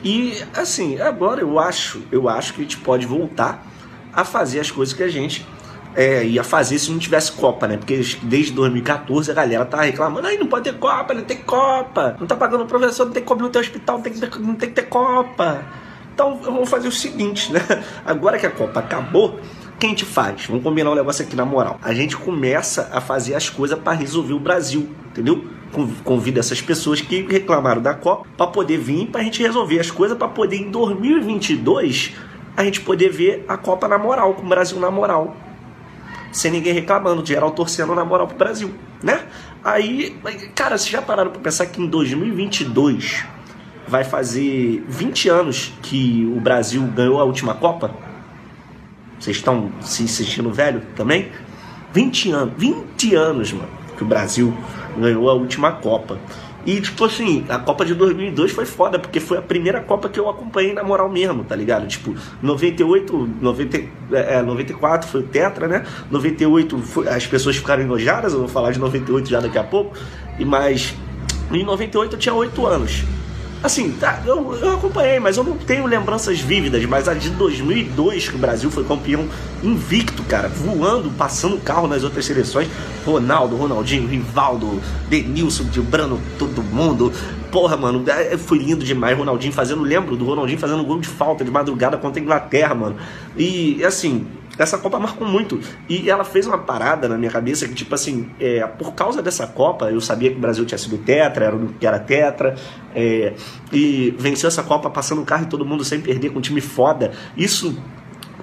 E 0.04 0.44
assim, 0.54 1.00
agora 1.00 1.40
eu 1.40 1.58
acho, 1.58 2.02
eu 2.12 2.28
acho 2.28 2.54
que 2.54 2.60
a 2.60 2.64
gente 2.64 2.76
pode 2.76 3.06
voltar 3.06 3.66
a 4.12 4.26
fazer 4.26 4.60
as 4.60 4.70
coisas 4.70 4.94
que 4.94 5.02
a 5.02 5.08
gente 5.08 5.48
é, 5.96 6.26
ia 6.26 6.44
fazer 6.44 6.78
se 6.78 6.92
não 6.92 7.00
tivesse 7.00 7.32
Copa, 7.32 7.70
né? 7.70 7.78
Porque 7.78 8.02
desde 8.24 8.52
2014 8.52 9.32
a 9.32 9.34
galera 9.34 9.64
tá 9.64 9.84
reclamando, 9.84 10.28
aí 10.28 10.38
não 10.38 10.48
pode 10.48 10.70
ter 10.70 10.78
Copa, 10.78 11.14
não 11.14 11.24
tem 11.24 11.38
Copa, 11.38 12.18
não 12.20 12.28
tá 12.28 12.36
pagando 12.36 12.66
o 12.66 12.68
professor, 12.68 13.06
não 13.06 13.14
tem 13.14 13.24
como 13.24 13.44
no 13.44 13.50
teu 13.50 13.62
hospital, 13.62 14.00
não 14.00 14.04
tem, 14.04 14.14
não 14.42 14.56
tem 14.56 14.68
que 14.68 14.76
ter 14.76 14.90
Copa. 14.90 15.64
Então 16.14 16.38
vamos 16.44 16.70
fazer 16.70 16.90
o 16.90 16.92
seguinte, 16.92 17.50
né? 17.54 17.62
Agora 18.06 18.38
que 18.38 18.46
a 18.46 18.52
Copa 18.52 18.82
acabou, 18.82 19.40
que 19.84 19.88
a 19.88 19.90
gente 19.90 20.06
faz? 20.06 20.46
Vamos 20.46 20.64
combinar 20.64 20.92
um 20.92 20.96
negócio 20.96 21.26
aqui 21.26 21.36
na 21.36 21.44
moral. 21.44 21.78
A 21.84 21.94
gente 21.94 22.16
começa 22.16 22.90
a 22.94 23.02
fazer 23.02 23.36
as 23.36 23.50
coisas 23.50 23.78
para 23.78 23.92
resolver 23.92 24.34
o 24.34 24.40
Brasil, 24.40 24.90
entendeu? 25.08 25.44
Convida 26.06 26.40
essas 26.40 26.62
pessoas 26.62 27.02
que 27.02 27.22
reclamaram 27.24 27.82
da 27.82 27.94
Copa 27.94 28.26
para 28.38 28.48
poder 28.48 28.78
vir 28.78 29.08
para 29.08 29.20
a 29.20 29.24
gente 29.26 29.42
resolver 29.42 29.80
as 29.80 29.92
coisas 29.92 30.18
para 30.18 30.30
poder 30.30 30.56
em 30.56 30.72
2022 30.72 32.14
a 32.56 32.64
gente 32.64 32.80
poder 32.80 33.10
ver 33.10 33.44
a 33.46 33.58
Copa 33.58 33.88
na 33.88 33.98
moral, 33.98 34.34
com 34.36 34.46
o 34.46 34.48
Brasil 34.48 34.80
na 34.80 34.90
moral. 34.90 35.36
Sem 36.32 36.52
ninguém 36.52 36.72
reclamando, 36.72 37.26
geral 37.26 37.52
torcendo 37.52 37.94
na 37.94 38.06
moral 38.06 38.28
pro 38.28 38.38
Brasil, 38.38 38.74
né? 39.02 39.26
Aí, 39.64 40.16
cara, 40.56 40.78
vocês 40.78 40.92
já 40.92 41.02
pararam 41.02 41.32
para 41.32 41.42
pensar 41.42 41.66
que 41.66 41.82
em 41.82 41.88
2022 41.88 43.26
vai 43.86 44.06
fazer 44.06 44.82
20 44.88 45.28
anos 45.28 45.74
que 45.82 46.32
o 46.34 46.40
Brasil 46.40 46.82
ganhou 46.84 47.20
a 47.20 47.26
última 47.26 47.54
Copa? 47.54 48.13
Vocês 49.24 49.38
estão 49.38 49.72
se 49.80 50.06
sentindo 50.06 50.52
velho 50.52 50.82
também? 50.98 51.30
20 51.94 52.32
anos, 52.32 52.54
20 52.58 53.16
anos, 53.16 53.54
mano, 53.54 53.70
que 53.96 54.04
o 54.04 54.06
Brasil 54.06 54.54
ganhou 54.98 55.30
a 55.30 55.34
última 55.34 55.72
Copa. 55.72 56.20
E, 56.66 56.82
tipo 56.82 57.06
assim, 57.06 57.46
a 57.48 57.58
Copa 57.58 57.86
de 57.86 57.96
2002 57.96 58.52
foi 58.52 58.66
foda, 58.66 59.00
porque 59.00 59.22
foi 59.22 59.38
a 59.38 59.42
primeira 59.42 59.80
Copa 59.80 60.10
que 60.10 60.20
eu 60.20 60.30
acompanhei 60.30 60.74
na 60.74 60.84
moral 60.84 61.08
mesmo, 61.08 61.46
tá 61.46 61.56
ligado? 61.56 61.88
Tipo, 61.88 62.14
98, 62.42 63.30
90, 63.40 63.78
é, 64.12 64.42
94 64.42 65.10
foi 65.10 65.22
o 65.22 65.24
Tetra, 65.24 65.70
né? 65.70 65.86
98 66.12 66.78
foi, 66.80 67.08
as 67.08 67.26
pessoas 67.26 67.56
ficaram 67.56 67.82
enojadas, 67.82 68.34
eu 68.34 68.40
vou 68.40 68.50
falar 68.50 68.72
de 68.72 68.80
98 68.80 69.30
já 69.30 69.40
daqui 69.40 69.58
a 69.58 69.64
pouco. 69.64 69.98
E 70.38 70.44
mais. 70.44 70.94
Em 71.50 71.64
98 71.64 72.16
eu 72.16 72.20
tinha 72.20 72.36
8 72.36 72.66
anos. 72.66 73.06
Assim, 73.64 73.92
tá, 73.92 74.22
eu, 74.26 74.54
eu 74.56 74.74
acompanhei, 74.74 75.22
mas 75.22 75.38
eu 75.38 75.44
não 75.44 75.56
tenho 75.56 75.86
lembranças 75.86 76.38
vívidas. 76.42 76.84
Mas 76.84 77.08
a 77.08 77.14
de 77.14 77.30
2002, 77.30 78.28
que 78.28 78.36
o 78.36 78.38
Brasil 78.38 78.70
foi 78.70 78.84
campeão 78.84 79.26
invicto, 79.64 80.22
cara, 80.24 80.50
voando, 80.50 81.10
passando 81.12 81.58
carro 81.60 81.88
nas 81.88 82.04
outras 82.04 82.26
seleções. 82.26 82.68
Ronaldo, 83.06 83.56
Ronaldinho, 83.56 84.06
Rivaldo, 84.06 84.82
Denilson, 85.08 85.64
Brano, 85.90 86.20
todo 86.38 86.62
mundo. 86.62 87.14
Porra, 87.54 87.78
mano, 87.78 88.04
é, 88.06 88.38
foi 88.38 88.58
lindo 88.58 88.84
demais. 88.84 89.18
Ronaldinho 89.18 89.54
fazendo, 89.54 89.82
lembro 89.82 90.18
do 90.18 90.26
Ronaldinho 90.26 90.60
fazendo 90.60 90.84
gol 90.84 91.00
de 91.00 91.08
falta 91.08 91.46
de 91.46 91.52
madrugada 91.52 91.96
contra 91.96 92.20
a 92.20 92.22
Inglaterra, 92.22 92.76
mano. 92.76 92.98
E 93.38 93.82
assim, 93.86 94.28
essa 94.58 94.78
Copa 94.78 95.00
marcou 95.00 95.28
muito. 95.28 95.60
E 95.90 96.10
ela 96.10 96.24
fez 96.24 96.46
uma 96.46 96.58
parada 96.58 97.08
na 97.08 97.18
minha 97.18 97.32
cabeça 97.32 97.68
que, 97.68 97.74
tipo 97.74 97.94
assim, 97.96 98.30
é, 98.40 98.66
por 98.66 98.94
causa 98.94 99.22
dessa 99.22 99.48
Copa, 99.48 99.92
eu 99.92 100.00
sabia 100.00 100.30
que 100.30 100.38
o 100.38 100.40
Brasil 100.40 100.66
tinha 100.66 100.78
sido 100.78 100.98
tetra, 100.98 101.46
era 101.46 101.60
que 101.80 101.88
era 101.88 102.00
tetra, 102.00 102.56
é, 102.94 103.34
e 103.72 104.14
venceu 104.18 104.48
essa 104.48 104.64
Copa 104.64 104.90
passando 104.90 105.22
o 105.22 105.26
carro 105.26 105.44
e 105.44 105.48
todo 105.48 105.66
mundo 105.66 105.84
sem 105.84 106.00
perder, 106.00 106.30
com 106.30 106.40
um 106.40 106.42
time 106.42 106.62
foda. 106.62 107.12
Isso 107.36 107.76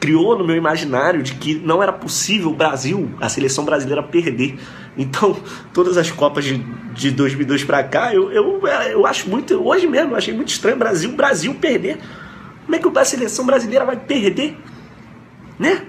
criou 0.00 0.36
no 0.36 0.44
meu 0.44 0.56
imaginário 0.56 1.22
de 1.22 1.34
que 1.34 1.54
não 1.54 1.82
era 1.82 1.92
possível 1.92 2.50
o 2.50 2.54
Brasil, 2.54 3.10
a 3.20 3.28
seleção 3.28 3.64
brasileira, 3.64 4.02
perder. 4.02 4.58
Então, 4.96 5.36
todas 5.72 5.96
as 5.96 6.10
Copas 6.10 6.44
de, 6.44 6.58
de 6.94 7.10
2002 7.10 7.62
para 7.64 7.84
cá, 7.84 8.12
eu, 8.12 8.32
eu, 8.32 8.66
eu 8.90 9.06
acho 9.06 9.28
muito, 9.28 9.54
hoje 9.62 9.86
mesmo, 9.86 10.12
eu 10.12 10.16
achei 10.16 10.34
muito 10.34 10.48
estranho 10.48 10.76
Brasil, 10.76 11.12
Brasil 11.12 11.54
perder. 11.54 11.98
Como 12.64 12.74
é 12.74 12.78
que 12.78 12.98
a 12.98 13.04
seleção 13.04 13.44
brasileira 13.44 13.84
vai 13.84 13.96
perder? 13.96 14.56
Né? 15.58 15.82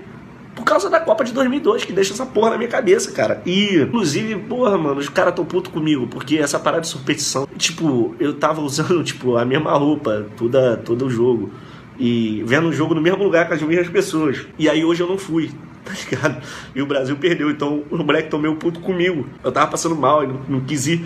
Por 0.62 0.66
causa 0.66 0.92
da 0.92 1.00
Copa 1.00 1.24
de 1.24 1.34
2002, 1.34 1.86
que 1.86 1.92
deixa 1.92 2.14
essa 2.14 2.24
porra 2.24 2.52
na 2.52 2.58
minha 2.58 2.70
cabeça, 2.70 3.12
cara. 3.12 3.42
E, 3.48 3.78
inclusive, 3.78 4.36
porra, 4.42 4.78
mano, 4.78 5.00
os 5.00 5.10
caras 5.10 5.34
tão 5.34 5.44
puto 5.44 5.72
comigo, 5.72 6.06
porque 6.06 6.38
essa 6.38 6.60
parada 6.60 6.82
de 6.82 6.88
superstição. 6.88 7.48
Tipo, 7.58 8.16
eu 8.20 8.36
tava 8.36 8.62
usando, 8.62 9.02
tipo, 9.04 9.38
a 9.38 9.44
mesma 9.44 9.72
roupa 9.74 10.28
toda, 10.38 10.78
todo 10.78 11.08
o 11.08 11.10
jogo. 11.10 11.52
E 11.98 12.44
vendo 12.46 12.70
o 12.70 12.72
jogo 12.72 12.94
no 12.94 13.02
mesmo 13.02 13.24
lugar 13.24 13.48
com 13.48 13.56
as 13.56 13.62
mesmas 13.64 13.90
pessoas. 13.90 14.46
E 14.58 14.70
aí 14.70 14.86
hoje 14.86 15.02
eu 15.02 15.08
não 15.08 15.18
fui, 15.18 15.50
tá 15.84 15.94
ligado? 15.94 16.44
E 16.76 16.82
o 16.82 16.86
Brasil 16.86 17.18
perdeu, 17.18 17.50
então 17.50 17.84
o 17.90 17.98
moleque 17.98 18.30
tomou 18.30 18.56
puto 18.56 18.80
comigo. 18.82 19.26
Eu 19.44 19.52
tava 19.52 19.72
passando 19.72 19.96
mal, 19.96 20.22
ele 20.22 20.34
não, 20.34 20.42
não 20.48 20.62
quis 20.62 20.86
ir. 20.86 21.04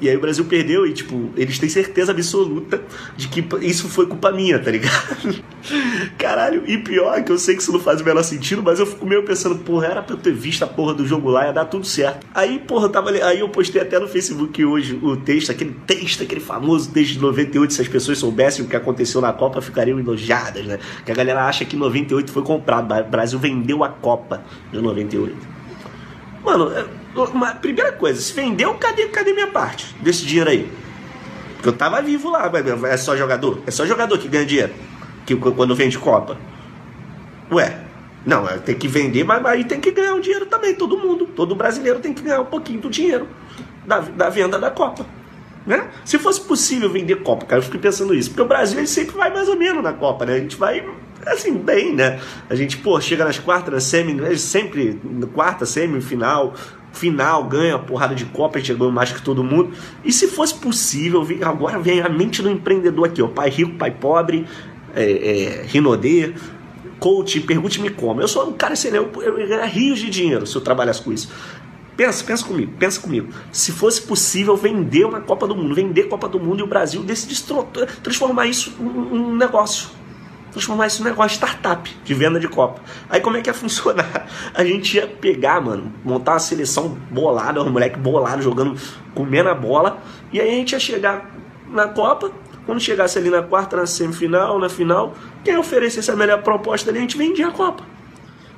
E 0.00 0.08
aí 0.08 0.16
o 0.16 0.20
Brasil 0.20 0.44
perdeu 0.44 0.86
e, 0.86 0.92
tipo, 0.92 1.30
eles 1.36 1.58
têm 1.58 1.68
certeza 1.68 2.12
absoluta 2.12 2.82
de 3.16 3.28
que 3.28 3.44
isso 3.62 3.88
foi 3.88 4.06
culpa 4.06 4.32
minha, 4.32 4.58
tá 4.58 4.70
ligado? 4.70 5.42
Caralho, 6.18 6.64
e 6.66 6.78
pior 6.78 7.22
que 7.22 7.30
eu 7.30 7.38
sei 7.38 7.54
que 7.54 7.62
isso 7.62 7.72
não 7.72 7.80
faz 7.80 8.00
o 8.00 8.04
menor 8.04 8.22
sentido, 8.22 8.62
mas 8.62 8.80
eu 8.80 8.86
fico 8.86 9.06
meio 9.06 9.22
pensando, 9.22 9.56
porra, 9.56 9.86
era 9.86 10.02
pra 10.02 10.14
eu 10.14 10.18
ter 10.18 10.32
visto 10.32 10.62
a 10.62 10.66
porra 10.66 10.94
do 10.94 11.06
jogo 11.06 11.30
lá, 11.30 11.46
ia 11.46 11.52
dar 11.52 11.66
tudo 11.66 11.86
certo. 11.86 12.26
Aí, 12.34 12.58
porra, 12.58 12.88
tava 12.88 13.10
aí 13.10 13.40
eu 13.40 13.48
postei 13.48 13.80
até 13.80 13.98
no 13.98 14.08
Facebook 14.08 14.64
hoje 14.64 14.98
o 15.02 15.16
texto, 15.16 15.50
aquele 15.50 15.74
texto, 15.86 16.22
aquele 16.22 16.40
famoso 16.40 16.90
desde 16.90 17.18
98, 17.18 17.72
se 17.72 17.82
as 17.82 17.88
pessoas 17.88 18.18
soubessem 18.18 18.64
o 18.64 18.68
que 18.68 18.76
aconteceu 18.76 19.20
na 19.20 19.32
Copa, 19.32 19.60
ficariam 19.60 19.98
enojadas, 19.98 20.64
né? 20.66 20.78
Que 21.04 21.12
a 21.12 21.14
galera 21.14 21.44
acha 21.44 21.64
que 21.64 21.76
98 21.76 22.32
foi 22.32 22.42
comprado, 22.42 22.92
o 22.92 23.10
Brasil 23.10 23.38
vendeu 23.38 23.84
a 23.84 23.88
Copa 23.88 24.42
de 24.72 24.80
98. 24.80 25.36
Mano, 26.44 26.70
uma, 27.14 27.54
primeira 27.54 27.92
coisa, 27.92 28.20
se 28.20 28.32
vendeu, 28.32 28.74
cadê, 28.74 29.06
cadê 29.08 29.32
minha 29.32 29.48
parte 29.48 29.94
desse 30.00 30.24
dinheiro 30.24 30.50
aí? 30.50 30.70
Porque 31.54 31.68
eu 31.68 31.72
tava 31.72 32.00
vivo 32.02 32.30
lá, 32.30 32.50
é 32.88 32.96
só 32.96 33.16
jogador? 33.16 33.62
É 33.66 33.70
só 33.70 33.86
jogador 33.86 34.18
que 34.18 34.28
ganha 34.28 34.44
dinheiro 34.44 34.72
que, 35.24 35.34
quando 35.34 35.74
vende 35.74 35.98
Copa. 35.98 36.36
Ué, 37.50 37.80
não, 38.24 38.48
é, 38.48 38.58
tem 38.58 38.74
que 38.74 38.88
vender, 38.88 39.24
mas 39.24 39.44
aí 39.44 39.64
tem 39.64 39.80
que 39.80 39.90
ganhar 39.90 40.14
um 40.14 40.20
dinheiro 40.20 40.46
também, 40.46 40.74
todo 40.74 40.98
mundo. 40.98 41.26
Todo 41.26 41.54
brasileiro 41.54 42.00
tem 42.00 42.12
que 42.12 42.22
ganhar 42.22 42.40
um 42.40 42.46
pouquinho 42.46 42.80
do 42.80 42.90
dinheiro 42.90 43.28
da, 43.86 44.00
da 44.00 44.28
venda 44.28 44.58
da 44.58 44.70
Copa. 44.70 45.06
Né? 45.66 45.88
Se 46.04 46.18
fosse 46.18 46.40
possível 46.42 46.90
vender 46.90 47.22
Copa, 47.22 47.46
cara, 47.46 47.60
eu 47.60 47.64
fico 47.64 47.78
pensando 47.78 48.14
isso. 48.14 48.30
Porque 48.30 48.42
o 48.42 48.46
Brasil 48.46 48.78
ele 48.78 48.86
sempre 48.86 49.16
vai 49.16 49.32
mais 49.32 49.48
ou 49.48 49.56
menos 49.56 49.82
na 49.82 49.92
Copa, 49.92 50.26
né? 50.26 50.34
A 50.34 50.38
gente 50.38 50.56
vai 50.56 50.84
assim, 51.26 51.54
bem, 51.54 51.94
né? 51.94 52.20
A 52.50 52.54
gente, 52.54 52.76
pô, 52.76 53.00
chega 53.00 53.24
nas 53.24 53.38
quartas, 53.38 53.84
semi, 53.84 54.38
sempre 54.38 55.00
quarta, 55.32 55.64
semifinal, 55.64 56.54
final, 56.94 57.44
ganha 57.44 57.78
porrada 57.78 58.14
de 58.14 58.24
Copa, 58.26 58.58
gente 58.58 58.74
ganhou 58.74 58.92
mais 58.92 59.12
que 59.12 59.20
todo 59.20 59.42
mundo. 59.44 59.72
E 60.04 60.12
se 60.12 60.28
fosse 60.28 60.54
possível, 60.54 61.26
agora 61.42 61.78
vem 61.78 62.00
a 62.00 62.08
mente 62.08 62.42
do 62.42 62.50
empreendedor 62.50 63.06
aqui, 63.06 63.20
ó, 63.20 63.28
pai 63.28 63.50
rico, 63.50 63.74
pai 63.74 63.90
pobre, 63.90 64.46
é, 64.94 65.02
é, 65.02 65.62
Rinodê, 65.66 66.32
coach, 66.98 67.40
pergunte-me 67.40 67.90
como. 67.90 68.20
Eu 68.20 68.28
sou 68.28 68.48
um 68.48 68.52
cara 68.52 68.74
assim, 68.74 68.88
eu, 68.88 69.10
eu, 69.16 69.38
eu 69.38 69.66
rios 69.66 69.98
de 69.98 70.08
dinheiro 70.08 70.46
se 70.46 70.56
eu 70.56 70.60
trabalhasse 70.60 71.02
com 71.02 71.12
isso. 71.12 71.30
Pensa, 71.96 72.24
pensa 72.24 72.44
comigo, 72.44 72.72
pensa 72.78 73.00
comigo. 73.00 73.28
Se 73.52 73.70
fosse 73.70 74.02
possível 74.02 74.56
vender 74.56 75.04
uma 75.04 75.20
Copa 75.20 75.46
do 75.46 75.54
Mundo, 75.54 75.74
vender 75.74 76.04
Copa 76.04 76.28
do 76.28 76.40
Mundo 76.40 76.60
e 76.60 76.62
o 76.62 76.66
Brasil 76.66 77.02
decidir 77.02 77.40
transformar 78.02 78.46
isso 78.46 78.72
num 78.80 79.36
negócio. 79.36 79.88
Transformar 80.54 80.86
isso 80.86 81.02
num 81.02 81.10
negócio 81.10 81.34
startup 81.34 81.92
de 82.04 82.14
venda 82.14 82.38
de 82.38 82.46
Copa. 82.46 82.80
Aí 83.10 83.20
como 83.20 83.36
é 83.36 83.42
que 83.42 83.50
ia 83.50 83.54
funcionar? 83.54 84.28
A 84.54 84.64
gente 84.64 84.96
ia 84.96 85.04
pegar, 85.04 85.60
mano, 85.60 85.92
montar 86.04 86.34
uma 86.34 86.38
seleção 86.38 86.96
bolada, 87.10 87.60
um 87.60 87.70
moleque 87.70 87.98
bolado 87.98 88.40
jogando, 88.40 88.80
comendo 89.16 89.48
a 89.48 89.54
bola, 89.54 89.98
e 90.32 90.40
aí 90.40 90.48
a 90.48 90.52
gente 90.52 90.72
ia 90.72 90.78
chegar 90.78 91.28
na 91.68 91.88
Copa, 91.88 92.30
quando 92.66 92.80
chegasse 92.80 93.18
ali 93.18 93.30
na 93.30 93.42
quarta, 93.42 93.76
na 93.76 93.84
semifinal, 93.84 94.56
na 94.60 94.68
final, 94.68 95.14
quem 95.42 95.56
oferecesse 95.58 96.08
a 96.08 96.14
melhor 96.14 96.40
proposta 96.42 96.88
ali, 96.88 96.98
a 96.98 97.02
gente 97.02 97.18
vendia 97.18 97.48
a 97.48 97.50
Copa. 97.50 97.82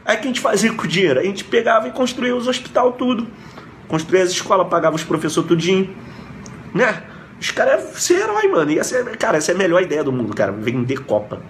Aí 0.04 0.18
o 0.18 0.20
que 0.20 0.24
a 0.24 0.28
gente 0.28 0.40
fazia 0.40 0.70
com 0.74 0.84
o 0.84 0.86
dinheiro? 0.86 1.18
A 1.18 1.22
gente 1.22 1.44
pegava 1.44 1.88
e 1.88 1.92
construía 1.92 2.36
os 2.36 2.46
hospital 2.46 2.92
tudo. 2.92 3.26
Construía 3.88 4.22
as 4.22 4.30
escolas, 4.30 4.68
pagava 4.68 4.94
os 4.94 5.02
professores 5.02 5.48
tudinho. 5.48 5.96
Né? 6.74 7.02
Os 7.40 7.50
caras 7.50 7.82
iam 7.82 7.94
ser 7.94 8.20
herói, 8.20 8.48
mano. 8.48 8.70
Ia 8.70 8.84
ser, 8.84 9.16
cara, 9.16 9.38
essa 9.38 9.52
é 9.52 9.54
a 9.54 9.58
melhor 9.58 9.82
ideia 9.82 10.04
do 10.04 10.12
mundo, 10.12 10.34
cara. 10.34 10.52
Vender 10.52 10.98
Copa. 11.04 11.40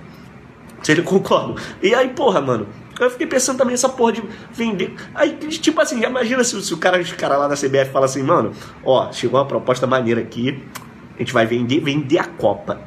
Vocês 0.87 1.00
concordam? 1.00 1.57
E 1.83 1.93
aí, 1.93 2.11
porra, 2.11 2.40
mano. 2.40 2.69
Eu 2.99 3.11
fiquei 3.11 3.26
pensando 3.26 3.59
também 3.59 3.75
essa 3.75 3.88
porra 3.88 4.12
de 4.12 4.23
vender. 4.52 4.95
Aí, 5.14 5.33
tipo 5.33 5.78
assim, 5.81 6.02
imagina 6.02 6.43
se, 6.45 6.62
se 6.62 6.73
o 6.73 6.78
cara, 6.78 6.99
os 6.99 7.12
cara 7.12 7.37
lá 7.37 7.49
da 7.49 7.57
CBF 7.57 7.90
fala 7.93 8.07
assim, 8.07 8.23
mano, 8.23 8.52
ó, 8.85 9.12
chegou 9.12 9.38
uma 9.38 9.45
proposta 9.45 9.87
maneira 9.87 10.21
aqui. 10.21 10.62
A 11.16 11.19
gente 11.19 11.33
vai 11.33 11.45
vender, 11.45 11.81
vender 11.81 12.19
a 12.19 12.25
Copa 12.25 12.81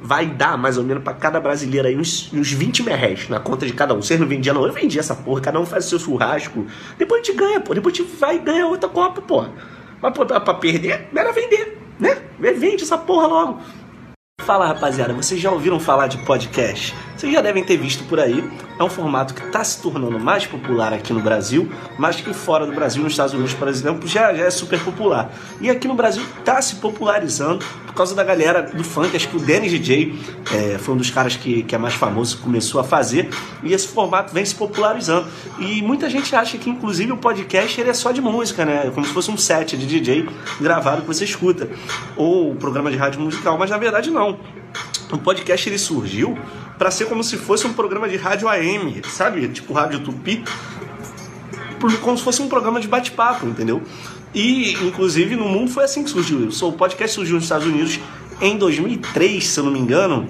vai 0.00 0.26
dar 0.26 0.56
mais 0.56 0.78
ou 0.78 0.84
menos 0.84 1.02
para 1.02 1.12
cada 1.12 1.40
brasileiro 1.40 1.88
aí 1.88 1.96
uns, 1.96 2.32
uns 2.32 2.52
20 2.52 2.84
merréis 2.84 3.28
na 3.28 3.40
conta 3.40 3.66
de 3.66 3.72
cada 3.72 3.94
um. 3.94 4.02
Vocês 4.02 4.18
não 4.18 4.26
vendiam, 4.26 4.54
não? 4.54 4.66
Eu 4.66 4.72
vendi 4.72 4.98
essa 4.98 5.14
porra, 5.14 5.40
cada 5.40 5.58
um 5.58 5.66
faz 5.66 5.86
o 5.86 5.88
seu 5.88 5.98
churrasco. 5.98 6.66
Depois 6.96 7.20
a 7.20 7.24
gente 7.24 7.36
ganha, 7.36 7.60
pô. 7.60 7.74
Depois 7.74 7.94
a 7.94 7.98
gente 7.98 8.16
vai 8.16 8.38
ganhar 8.38 8.66
outra 8.66 8.88
Copa, 8.88 9.20
pô. 9.20 9.44
Mas 10.00 10.12
pô, 10.12 10.26
pra, 10.26 10.40
pra 10.40 10.54
perder, 10.54 11.08
melhor 11.12 11.32
vender, 11.32 11.78
né? 11.98 12.16
Vende 12.38 12.82
essa 12.82 12.98
porra 12.98 13.26
logo. 13.26 13.60
Fala 14.42 14.66
rapaziada, 14.66 15.12
vocês 15.12 15.40
já 15.40 15.50
ouviram 15.50 15.80
falar 15.80 16.06
de 16.06 16.18
podcast? 16.18 16.94
Vocês 17.18 17.32
já 17.32 17.40
devem 17.40 17.64
ter 17.64 17.76
visto 17.76 18.04
por 18.04 18.20
aí. 18.20 18.48
É 18.78 18.84
um 18.84 18.88
formato 18.88 19.34
que 19.34 19.44
está 19.44 19.64
se 19.64 19.82
tornando 19.82 20.20
mais 20.20 20.46
popular 20.46 20.92
aqui 20.92 21.12
no 21.12 21.18
Brasil, 21.18 21.68
mas 21.98 22.20
que 22.20 22.32
fora 22.32 22.64
do 22.64 22.72
Brasil, 22.72 23.02
nos 23.02 23.12
Estados 23.12 23.34
Unidos, 23.34 23.54
por 23.54 23.66
exemplo, 23.66 24.06
já, 24.06 24.32
já 24.32 24.44
é 24.44 24.50
super 24.50 24.78
popular. 24.84 25.28
E 25.60 25.68
aqui 25.68 25.88
no 25.88 25.96
Brasil 25.96 26.22
está 26.38 26.62
se 26.62 26.76
popularizando 26.76 27.64
por 27.84 27.92
causa 27.92 28.14
da 28.14 28.22
galera 28.22 28.62
do 28.62 28.84
funk. 28.84 29.16
Acho 29.16 29.28
que 29.30 29.36
o 29.36 29.40
Dennis 29.40 29.72
DJ 29.72 30.16
é, 30.54 30.78
foi 30.78 30.94
um 30.94 30.96
dos 30.96 31.10
caras 31.10 31.34
que, 31.34 31.64
que 31.64 31.74
é 31.74 31.78
mais 31.78 31.94
famoso, 31.94 32.38
começou 32.38 32.80
a 32.80 32.84
fazer. 32.84 33.28
E 33.64 33.72
esse 33.72 33.88
formato 33.88 34.32
vem 34.32 34.44
se 34.44 34.54
popularizando. 34.54 35.26
E 35.58 35.82
muita 35.82 36.08
gente 36.08 36.36
acha 36.36 36.56
que, 36.56 36.70
inclusive, 36.70 37.10
o 37.10 37.16
podcast 37.16 37.80
ele 37.80 37.90
é 37.90 37.94
só 37.94 38.12
de 38.12 38.20
música, 38.20 38.64
né? 38.64 38.92
Como 38.94 39.04
se 39.04 39.12
fosse 39.12 39.28
um 39.28 39.36
set 39.36 39.76
de 39.76 39.86
DJ 39.88 40.28
gravado 40.60 41.00
que 41.00 41.08
você 41.08 41.24
escuta. 41.24 41.68
Ou 42.14 42.52
um 42.52 42.56
programa 42.56 42.92
de 42.92 42.96
rádio 42.96 43.20
musical, 43.20 43.58
mas 43.58 43.70
na 43.70 43.76
verdade 43.76 44.08
não. 44.08 44.38
O 45.10 45.18
podcast 45.18 45.68
ele 45.68 45.78
surgiu 45.78 46.38
para 46.76 46.90
ser 46.90 47.06
como 47.06 47.24
se 47.24 47.36
fosse 47.36 47.66
um 47.66 47.72
programa 47.72 48.08
de 48.08 48.16
rádio 48.16 48.48
AM, 48.48 49.02
sabe? 49.08 49.48
Tipo 49.48 49.72
Rádio 49.72 50.00
Tupi, 50.00 50.44
como 52.02 52.16
se 52.16 52.22
fosse 52.22 52.42
um 52.42 52.48
programa 52.48 52.80
de 52.80 52.88
bate-papo, 52.88 53.46
entendeu? 53.46 53.82
E, 54.34 54.72
inclusive, 54.84 55.34
no 55.36 55.48
mundo 55.48 55.70
foi 55.70 55.84
assim 55.84 56.04
que 56.04 56.10
surgiu. 56.10 56.48
O 56.62 56.72
podcast 56.72 57.14
surgiu 57.14 57.36
nos 57.36 57.44
Estados 57.44 57.66
Unidos 57.66 57.98
em 58.40 58.56
2003, 58.56 59.44
se 59.44 59.58
eu 59.58 59.64
não 59.64 59.72
me 59.72 59.78
engano, 59.78 60.28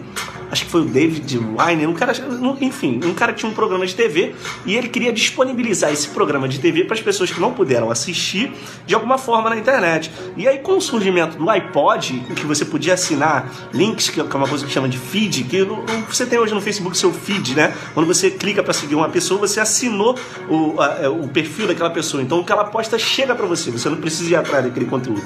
acho 0.51 0.65
que 0.65 0.71
foi 0.71 0.83
o 0.83 0.85
David 0.85 1.39
Weiner, 1.39 1.89
um 1.89 1.95
cara, 1.95 2.13
enfim, 2.61 3.01
um 3.05 3.15
cara 3.15 3.33
que 3.33 3.41
tinha 3.41 3.51
um 3.51 3.55
programa 3.55 3.87
de 3.87 3.95
TV 3.95 4.35
e 4.65 4.75
ele 4.77 4.89
queria 4.89 5.13
disponibilizar 5.13 5.93
esse 5.93 6.09
programa 6.09 6.49
de 6.49 6.59
TV 6.59 6.85
para 6.85 6.95
as 6.95 7.01
pessoas 7.01 7.31
que 7.31 7.41
não 7.41 7.53
puderam 7.53 7.91
assistir 7.91 8.53
de 8.87 8.95
alguma 8.95 9.19
forma 9.19 9.51
na 9.51 9.57
internet. 9.57 10.11
E 10.37 10.47
aí, 10.49 10.59
com 10.59 10.77
o 10.77 10.81
surgimento 10.81 11.37
do 11.37 11.49
iPod, 11.49 12.23
que 12.35 12.47
você 12.47 12.65
podia 12.65 12.95
assinar 12.95 13.51
links, 13.73 14.09
que 14.09 14.21
é 14.21 14.23
uma 14.23 14.49
coisa 14.49 14.65
que 14.65 14.71
chama 14.71 14.89
de 14.89 14.99
feed, 14.99 15.45
que 15.45 15.67
você 16.09 16.27
tem 16.27 16.39
hoje 16.39 16.55
no 16.55 16.61
Facebook 16.61 16.97
seu 16.97 17.13
feed, 17.13 17.55
né? 17.55 17.75
Quando 17.95 18.07
você 18.07 18.31
clica 18.31 18.63
para 18.63 18.73
seguir 18.73 18.95
uma 18.95 19.09
pessoa, 19.09 19.41
você 19.41 19.61
assinou 19.61 20.19
o, 20.49 20.81
a, 20.81 20.99
é, 21.03 21.09
o 21.09 21.29
perfil 21.29 21.67
daquela 21.67 21.91
pessoa. 21.91 22.23
Então, 22.23 22.41
o 22.41 22.45
que 22.45 22.53
ela 22.53 22.65
posta 22.65 22.99
chega 22.99 23.35
para 23.35 23.47
você, 23.47 23.71
você 23.71 23.89
não 23.89 23.97
precisa 23.97 24.31
ir 24.31 24.37
atrás 24.37 24.65
daquele 24.65 24.87
conteúdo. 24.87 25.23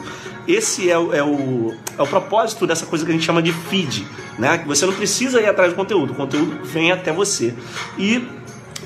Esse 0.46 0.90
é 0.90 0.98
o, 0.98 1.14
é 1.14 1.22
o, 1.22 1.74
é 1.98 2.02
o 2.02 2.06
propósito 2.06 2.66
dessa 2.66 2.86
coisa 2.86 3.04
que 3.04 3.10
a 3.10 3.14
gente 3.14 3.24
chama 3.24 3.42
de 3.42 3.52
feed, 3.52 4.06
né? 4.38 4.58
Que 4.58 4.66
você 4.66 4.84
não 4.86 4.92
precisa 4.92 5.40
ir 5.40 5.48
atrás 5.48 5.72
do 5.72 5.76
conteúdo, 5.76 6.12
o 6.12 6.16
conteúdo 6.16 6.64
vem 6.64 6.90
até 6.90 7.12
você. 7.12 7.54
E 7.98 8.26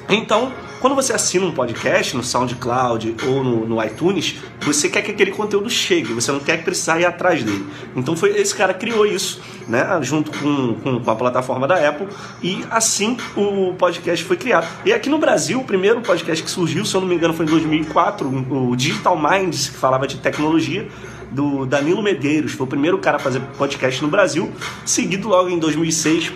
então, 0.08 0.52
quando 0.80 0.94
você 0.94 1.12
assina 1.12 1.44
um 1.44 1.50
podcast 1.50 2.16
no 2.16 2.22
SoundCloud 2.22 3.16
ou 3.26 3.42
no, 3.42 3.66
no, 3.66 3.82
iTunes, 3.82 4.36
você 4.60 4.88
quer 4.88 5.02
que 5.02 5.10
aquele 5.10 5.32
conteúdo 5.32 5.68
chegue, 5.68 6.12
você 6.12 6.30
não 6.30 6.38
quer 6.38 6.58
que 6.58 6.64
precisar 6.64 7.00
ir 7.00 7.04
atrás 7.04 7.42
dele. 7.42 7.66
Então 7.96 8.14
foi 8.14 8.30
esse 8.38 8.54
cara 8.54 8.72
criou 8.72 9.04
isso, 9.04 9.40
né, 9.66 9.84
junto 10.02 10.30
com, 10.30 10.74
com, 10.74 11.00
com, 11.00 11.10
a 11.10 11.16
plataforma 11.16 11.66
da 11.66 11.88
Apple, 11.88 12.06
e 12.42 12.64
assim 12.70 13.16
o 13.34 13.74
podcast 13.74 14.24
foi 14.24 14.36
criado. 14.36 14.68
E 14.84 14.92
aqui 14.92 15.08
no 15.08 15.18
Brasil, 15.18 15.58
o 15.58 15.64
primeiro 15.64 16.00
podcast 16.02 16.44
que 16.44 16.50
surgiu, 16.50 16.84
se 16.84 16.94
eu 16.94 17.00
não 17.00 17.08
me 17.08 17.14
engano, 17.14 17.34
foi 17.34 17.46
em 17.46 17.48
2004, 17.48 18.28
o 18.50 18.76
Digital 18.76 19.18
Minds, 19.18 19.70
que 19.70 19.76
falava 19.76 20.06
de 20.06 20.18
tecnologia, 20.18 20.88
do 21.30 21.66
Danilo 21.66 22.02
Medeiros, 22.02 22.52
foi 22.52 22.66
o 22.66 22.68
primeiro 22.68 22.98
cara 22.98 23.16
a 23.16 23.20
fazer 23.20 23.40
podcast 23.58 24.02
no 24.02 24.08
Brasil, 24.08 24.52
seguido 24.84 25.28
logo 25.28 25.48
em 25.48 25.58
2006 25.58 26.32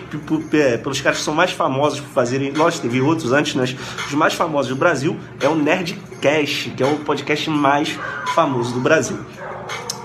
é, 0.53 0.77
pelos 0.77 1.01
caras 1.01 1.19
que 1.19 1.23
são 1.23 1.33
mais 1.33 1.51
famosos 1.51 1.99
por 1.99 2.09
fazerem, 2.09 2.51
lógico, 2.51 2.83
teve 2.83 3.01
outros 3.01 3.31
antes, 3.31 3.53
mas 3.53 3.75
os 4.07 4.13
mais 4.13 4.33
famosos 4.33 4.69
do 4.69 4.75
Brasil 4.75 5.17
é 5.39 5.47
o 5.47 5.55
Nerdcast, 5.55 6.71
que 6.71 6.83
é 6.83 6.85
o 6.85 6.97
podcast 6.97 7.49
mais 7.49 7.97
famoso 8.33 8.73
do 8.73 8.79
Brasil. 8.79 9.17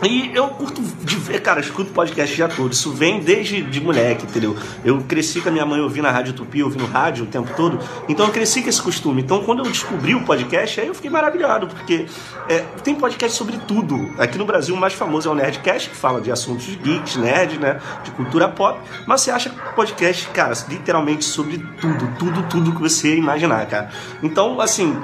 E 0.03 0.31
eu 0.35 0.49
curto 0.49 0.83
de 0.83 1.17
ver, 1.17 1.41
cara, 1.41 1.59
escuto 1.61 1.91
podcast 1.91 2.37
já 2.37 2.49
todo. 2.49 2.73
Isso 2.73 2.93
vem 2.93 3.21
desde 3.21 3.63
de 3.63 3.81
moleque, 3.81 4.27
entendeu? 4.27 4.55
Eu 4.85 5.01
cresci 5.03 5.41
com 5.41 5.49
a 5.49 5.53
minha 5.53 5.65
mãe 5.65 5.81
ouvindo 5.81 6.07
a 6.07 6.11
Rádio 6.11 6.35
Tupi, 6.35 6.63
ouvindo 6.63 6.85
rádio 6.85 7.25
o 7.25 7.27
tempo 7.27 7.51
todo. 7.57 7.79
Então 8.07 8.27
eu 8.27 8.33
cresci 8.33 8.63
com 8.63 8.69
esse 8.69 8.81
costume. 8.81 9.23
Então 9.23 9.43
quando 9.43 9.61
eu 9.61 9.65
descobri 9.65 10.15
o 10.15 10.23
podcast, 10.25 10.81
aí 10.81 10.87
eu 10.87 10.95
fiquei 10.95 11.11
maravilhado, 11.11 11.67
porque 11.67 12.07
é, 12.49 12.59
tem 12.85 12.95
podcast 12.95 13.37
sobre 13.37 13.57
tudo. 13.67 14.11
Aqui 14.19 14.37
no 14.37 14.45
Brasil 14.45 14.75
o 14.75 14.79
mais 14.79 14.93
famoso 14.93 15.29
é 15.29 15.33
o 15.33 15.35
Nerdcast, 15.35 15.89
que 15.89 15.97
fala 15.97 16.21
de 16.21 16.31
assuntos 16.31 16.67
geeks, 16.67 17.17
nerd, 17.17 17.59
né? 17.59 17.81
De 18.05 18.11
cultura 18.11 18.49
pop. 18.49 18.79
Mas 19.07 19.23
você 19.23 19.31
acha 19.31 19.51
podcast, 19.75 20.29
cara, 20.29 20.53
literalmente 20.69 21.25
sobre 21.25 21.59
tudo, 21.81 22.07
tudo, 22.19 22.43
tudo 22.51 22.73
que 22.73 22.81
você 22.81 23.17
imaginar, 23.17 23.65
cara. 23.67 23.91
Então, 24.23 24.61
assim, 24.61 24.95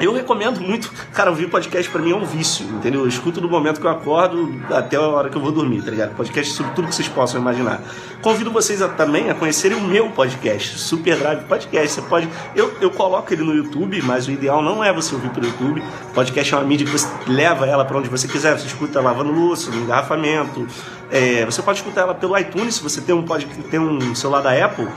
eu 0.00 0.12
recomendo 0.12 0.60
muito, 0.60 0.90
cara, 1.12 1.30
ouvir 1.30 1.48
podcast 1.48 1.90
para 1.90 2.00
mim 2.00 2.12
é 2.12 2.16
um 2.16 2.24
vício, 2.24 2.66
entendeu? 2.66 3.00
Eu 3.00 3.08
escuto 3.08 3.40
do 3.40 3.48
momento 3.48 3.80
que 3.80 3.86
eu 3.86 3.90
acordo 3.90 4.52
até 4.70 4.96
a 4.96 5.00
hora 5.00 5.28
que 5.28 5.36
eu 5.36 5.40
vou 5.40 5.52
dormir, 5.52 5.82
tá 5.82 5.90
ligado? 5.90 6.14
Podcast 6.14 6.52
sobre 6.54 6.72
tudo 6.72 6.88
que 6.88 6.94
vocês 6.94 7.08
possam 7.08 7.40
imaginar. 7.40 7.80
Convido 8.20 8.50
vocês 8.50 8.80
a, 8.80 8.88
também 8.88 9.30
a 9.30 9.34
conhecerem 9.34 9.76
o 9.76 9.80
meu 9.80 10.10
podcast, 10.10 10.78
Super 10.78 11.16
Drive 11.16 11.44
Podcast. 11.44 12.00
Você 12.00 12.08
pode, 12.08 12.28
eu, 12.54 12.72
eu 12.80 12.90
coloco 12.90 13.32
ele 13.32 13.42
no 13.42 13.54
YouTube, 13.54 14.00
mas 14.02 14.26
o 14.26 14.30
ideal 14.30 14.62
não 14.62 14.82
é 14.82 14.92
você 14.92 15.14
ouvir 15.14 15.30
pelo 15.30 15.46
YouTube. 15.46 15.82
Podcast 16.14 16.54
é 16.54 16.56
uma 16.56 16.64
mídia 16.64 16.86
que 16.86 16.92
você 16.92 17.08
leva 17.26 17.66
ela 17.66 17.84
para 17.84 17.98
onde 17.98 18.08
você 18.08 18.28
quiser. 18.28 18.58
Você 18.58 18.66
escuta 18.66 19.00
lavando 19.00 19.32
louça, 19.32 19.70
no 19.70 19.82
engarrafamento. 19.82 20.66
É, 21.12 21.44
você 21.44 21.62
pode 21.62 21.78
escutar 21.78 22.00
ela 22.00 22.14
pelo 22.14 22.36
iTunes, 22.36 22.76
se 22.76 22.82
você 22.82 23.00
tem 23.00 23.14
um, 23.14 23.22
pode, 23.22 23.46
tem 23.70 23.78
um 23.78 24.14
celular 24.14 24.40
da 24.40 24.64
Apple 24.64 24.88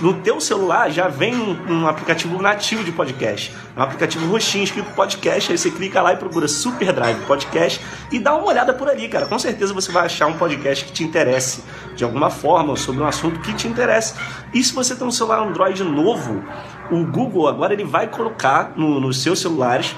no 0.00 0.14
teu 0.14 0.40
celular 0.40 0.90
já 0.90 1.08
vem 1.08 1.34
um, 1.34 1.72
um, 1.72 1.88
aplicativo 1.88 2.40
nativo 2.40 2.84
de 2.84 2.92
podcast, 2.92 3.52
um 3.76 3.82
aplicativo 3.82 4.30
roxinho 4.30 4.62
escrito 4.62 4.92
podcast, 4.92 5.50
aí 5.50 5.58
você 5.58 5.70
clica 5.70 6.00
lá 6.00 6.12
e 6.12 6.16
procura 6.16 6.46
Super 6.46 6.92
Drive 6.92 7.24
Podcast 7.26 7.80
e 8.12 8.18
dá 8.18 8.34
uma 8.34 8.46
olhada 8.46 8.72
por 8.72 8.88
ali, 8.88 9.08
cara. 9.08 9.26
Com 9.26 9.38
certeza 9.38 9.74
você 9.74 9.90
vai 9.90 10.06
achar 10.06 10.26
um 10.26 10.34
podcast 10.34 10.84
que 10.84 10.92
te 10.92 11.02
interesse 11.02 11.64
de 11.96 12.04
alguma 12.04 12.30
forma 12.30 12.76
sobre 12.76 13.02
um 13.02 13.06
assunto 13.06 13.40
que 13.40 13.52
te 13.54 13.66
interesse. 13.66 14.14
E 14.54 14.62
se 14.62 14.72
você 14.72 14.94
tem 14.94 15.06
um 15.06 15.10
celular 15.10 15.40
Android 15.40 15.82
novo, 15.82 16.44
o 16.90 17.04
Google 17.04 17.48
agora 17.48 17.72
ele 17.72 17.84
vai 17.84 18.06
colocar 18.06 18.72
no, 18.76 19.00
nos 19.00 19.20
seus 19.20 19.40
celulares, 19.40 19.96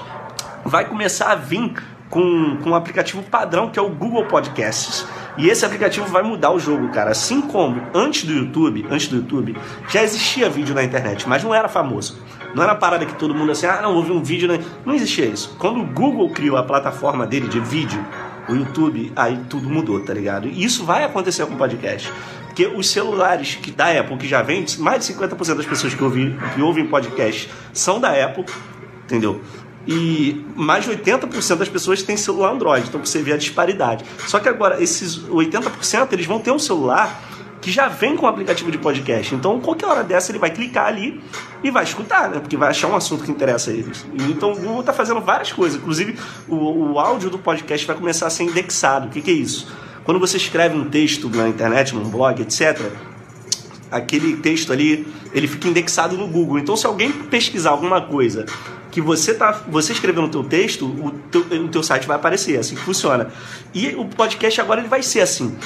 vai 0.65 0.85
começar 0.85 1.31
a 1.31 1.35
vir 1.35 1.73
com, 2.09 2.57
com 2.57 2.71
um 2.71 2.75
aplicativo 2.75 3.21
padrão 3.23 3.69
que 3.69 3.77
é 3.77 3.81
o 3.81 3.89
Google 3.89 4.25
Podcasts. 4.25 5.05
E 5.37 5.47
esse 5.47 5.65
aplicativo 5.65 6.05
vai 6.07 6.23
mudar 6.23 6.51
o 6.51 6.59
jogo, 6.59 6.89
cara. 6.89 7.11
Assim 7.11 7.41
como 7.41 7.81
antes 7.93 8.23
do 8.23 8.33
YouTube, 8.33 8.85
antes 8.89 9.07
do 9.07 9.17
YouTube, 9.17 9.55
já 9.89 10.03
existia 10.03 10.49
vídeo 10.49 10.75
na 10.75 10.83
internet, 10.83 11.27
mas 11.27 11.43
não 11.43 11.53
era 11.53 11.69
famoso. 11.69 12.19
Não 12.53 12.63
era 12.63 12.75
parada 12.75 13.05
que 13.05 13.15
todo 13.15 13.33
mundo 13.33 13.51
assim, 13.51 13.65
ah, 13.65 13.81
não, 13.81 13.95
houve 13.95 14.11
um 14.11 14.21
vídeo. 14.21 14.47
Né? 14.47 14.59
Não 14.85 14.93
existia 14.93 15.25
isso. 15.25 15.55
Quando 15.57 15.79
o 15.79 15.85
Google 15.85 16.29
criou 16.29 16.57
a 16.57 16.63
plataforma 16.63 17.25
dele 17.25 17.47
de 17.47 17.59
vídeo, 17.59 18.05
o 18.49 18.55
YouTube, 18.55 19.11
aí 19.15 19.39
tudo 19.49 19.69
mudou, 19.69 20.03
tá 20.03 20.13
ligado? 20.13 20.47
E 20.47 20.63
isso 20.63 20.83
vai 20.83 21.03
acontecer 21.03 21.45
com 21.45 21.53
o 21.53 21.57
podcast. 21.57 22.11
Porque 22.47 22.67
os 22.67 22.89
celulares 22.89 23.55
que 23.55 23.71
da 23.71 23.97
Apple 23.97 24.17
que 24.17 24.27
já 24.27 24.41
vem, 24.41 24.65
mais 24.79 25.05
de 25.05 25.13
50% 25.13 25.55
das 25.55 25.65
pessoas 25.65 25.93
que 25.93 26.03
ouvem, 26.03 26.37
que 26.53 26.61
ouvem 26.61 26.85
podcast 26.85 27.49
são 27.71 27.99
da 27.99 28.09
Apple, 28.09 28.43
entendeu? 29.05 29.41
E 29.87 30.45
mais 30.55 30.85
de 30.85 30.91
80% 30.91 31.55
das 31.57 31.69
pessoas 31.69 32.03
têm 32.03 32.15
celular 32.15 32.51
Android, 32.51 32.87
então 32.87 33.03
você 33.03 33.21
vê 33.21 33.33
a 33.33 33.37
disparidade. 33.37 34.05
Só 34.27 34.39
que 34.39 34.47
agora, 34.47 34.81
esses 34.81 35.17
80% 35.17 36.13
eles 36.13 36.25
vão 36.25 36.39
ter 36.39 36.51
um 36.51 36.59
celular 36.59 37.29
que 37.61 37.71
já 37.71 37.87
vem 37.87 38.17
com 38.17 38.25
o 38.25 38.29
aplicativo 38.29 38.71
de 38.71 38.77
podcast. 38.77 39.35
Então, 39.35 39.59
qualquer 39.61 39.85
hora 39.85 40.03
dessa, 40.03 40.31
ele 40.31 40.39
vai 40.39 40.49
clicar 40.49 40.87
ali 40.87 41.21
e 41.63 41.69
vai 41.69 41.83
escutar, 41.83 42.29
né? 42.29 42.39
Porque 42.39 42.57
vai 42.57 42.69
achar 42.69 42.87
um 42.87 42.95
assunto 42.95 43.23
que 43.23 43.31
interessa 43.31 43.69
a 43.69 43.73
eles. 43.73 44.05
Então, 44.29 44.51
o 44.51 44.55
Google 44.55 44.79
está 44.79 44.91
fazendo 44.91 45.21
várias 45.21 45.53
coisas. 45.53 45.79
Inclusive, 45.79 46.17
o, 46.47 46.55
o, 46.55 46.99
áudio 46.99 47.29
do 47.29 47.37
podcast 47.37 47.85
vai 47.85 47.95
começar 47.95 48.25
a 48.25 48.29
ser 48.31 48.43
indexado. 48.43 49.07
O 49.07 49.09
que, 49.11 49.21
que 49.21 49.29
é 49.29 49.35
isso? 49.35 49.67
Quando 50.03 50.19
você 50.19 50.37
escreve 50.37 50.75
um 50.75 50.89
texto 50.89 51.29
na 51.29 51.47
internet, 51.47 51.93
num 51.93 52.09
blog, 52.09 52.41
etc., 52.41 52.81
aquele 53.91 54.37
texto 54.37 54.73
ali, 54.73 55.05
ele 55.33 55.47
fica 55.47 55.67
indexado 55.67 56.17
no 56.17 56.27
Google. 56.27 56.59
Então, 56.59 56.75
se 56.75 56.85
alguém 56.85 57.11
pesquisar 57.11 57.71
alguma 57.71 58.01
coisa 58.01 58.45
que 58.91 59.01
você 59.01 59.33
tá, 59.33 59.63
você 59.67 59.93
escreveu 59.93 60.21
no 60.21 60.29
teu 60.29 60.43
texto, 60.43 60.85
o 60.85 61.11
teu, 61.31 61.41
o 61.41 61.67
teu 61.69 61.81
site 61.81 62.05
vai 62.05 62.17
aparecer, 62.17 62.55
é 62.55 62.59
assim 62.59 62.75
que 62.75 62.81
funciona. 62.81 63.31
E 63.73 63.95
o 63.95 64.05
podcast 64.05 64.59
agora 64.59 64.81
ele 64.81 64.89
vai 64.89 65.01
ser 65.01 65.21
assim. 65.21 65.57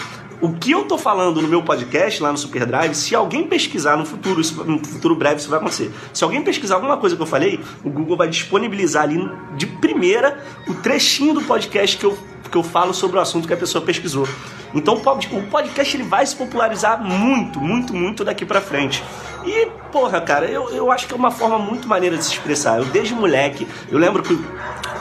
O 0.42 0.54
que 0.54 0.72
eu 0.72 0.84
tô 0.84 0.98
falando 0.98 1.42
no 1.42 1.48
meu 1.48 1.64
podcast, 1.64 2.22
lá 2.22 2.32
no 2.32 2.38
Superdrive, 2.38 2.94
se 2.94 3.16
alguém 3.16 3.48
pesquisar 3.48 3.98
no 3.98 4.06
futuro, 4.06 4.42
no 4.66 4.86
futuro 4.86 5.16
breve 5.16 5.38
isso 5.38 5.50
vai 5.50 5.58
acontecer. 5.60 5.92
Se 6.14 6.24
alguém 6.24 6.44
pesquisar 6.44 6.76
alguma 6.76 6.98
coisa 6.98 7.16
que 7.16 7.22
eu 7.22 7.26
falei, 7.26 7.60
o 7.84 7.90
Google 7.90 8.18
vai 8.18 8.28
disponibilizar 8.28 9.04
ali 9.04 9.18
de 9.58 9.66
primeira 9.66 10.44
o 10.68 10.74
trechinho 10.76 11.34
do 11.34 11.42
podcast 11.42 11.98
que 11.98 12.06
eu, 12.06 12.18
que 12.52 12.58
eu 12.58 12.64
falo 12.64 12.94
sobre 12.94 13.18
o 13.18 13.22
assunto 13.22 13.48
que 13.48 13.54
a 13.54 13.58
pessoa 13.58 13.84
pesquisou. 13.84 14.28
Então 14.74 14.96
o 14.96 15.44
podcast 15.50 15.96
ele 15.96 16.04
vai 16.04 16.26
se 16.26 16.36
popularizar 16.36 17.02
muito, 17.02 17.62
muito, 17.62 17.96
muito 17.96 18.26
daqui 18.26 18.46
para 18.46 18.60
frente. 18.60 19.02
E, 19.46 19.68
porra, 19.92 20.20
cara, 20.22 20.46
eu, 20.46 20.70
eu 20.70 20.92
acho 20.92 21.08
que 21.08 21.14
é 21.14 21.18
uma 21.18 21.32
forma 21.32 21.60
muito 21.60 21.88
maneira 21.88 22.18
de 22.18 22.26
se 22.26 22.32
expressar. 22.32 22.80
Eu, 22.80 22.86
desde 22.86 23.14
moleque, 23.14 23.68
eu 23.92 24.00
lembro 24.00 24.24
que 24.24 24.36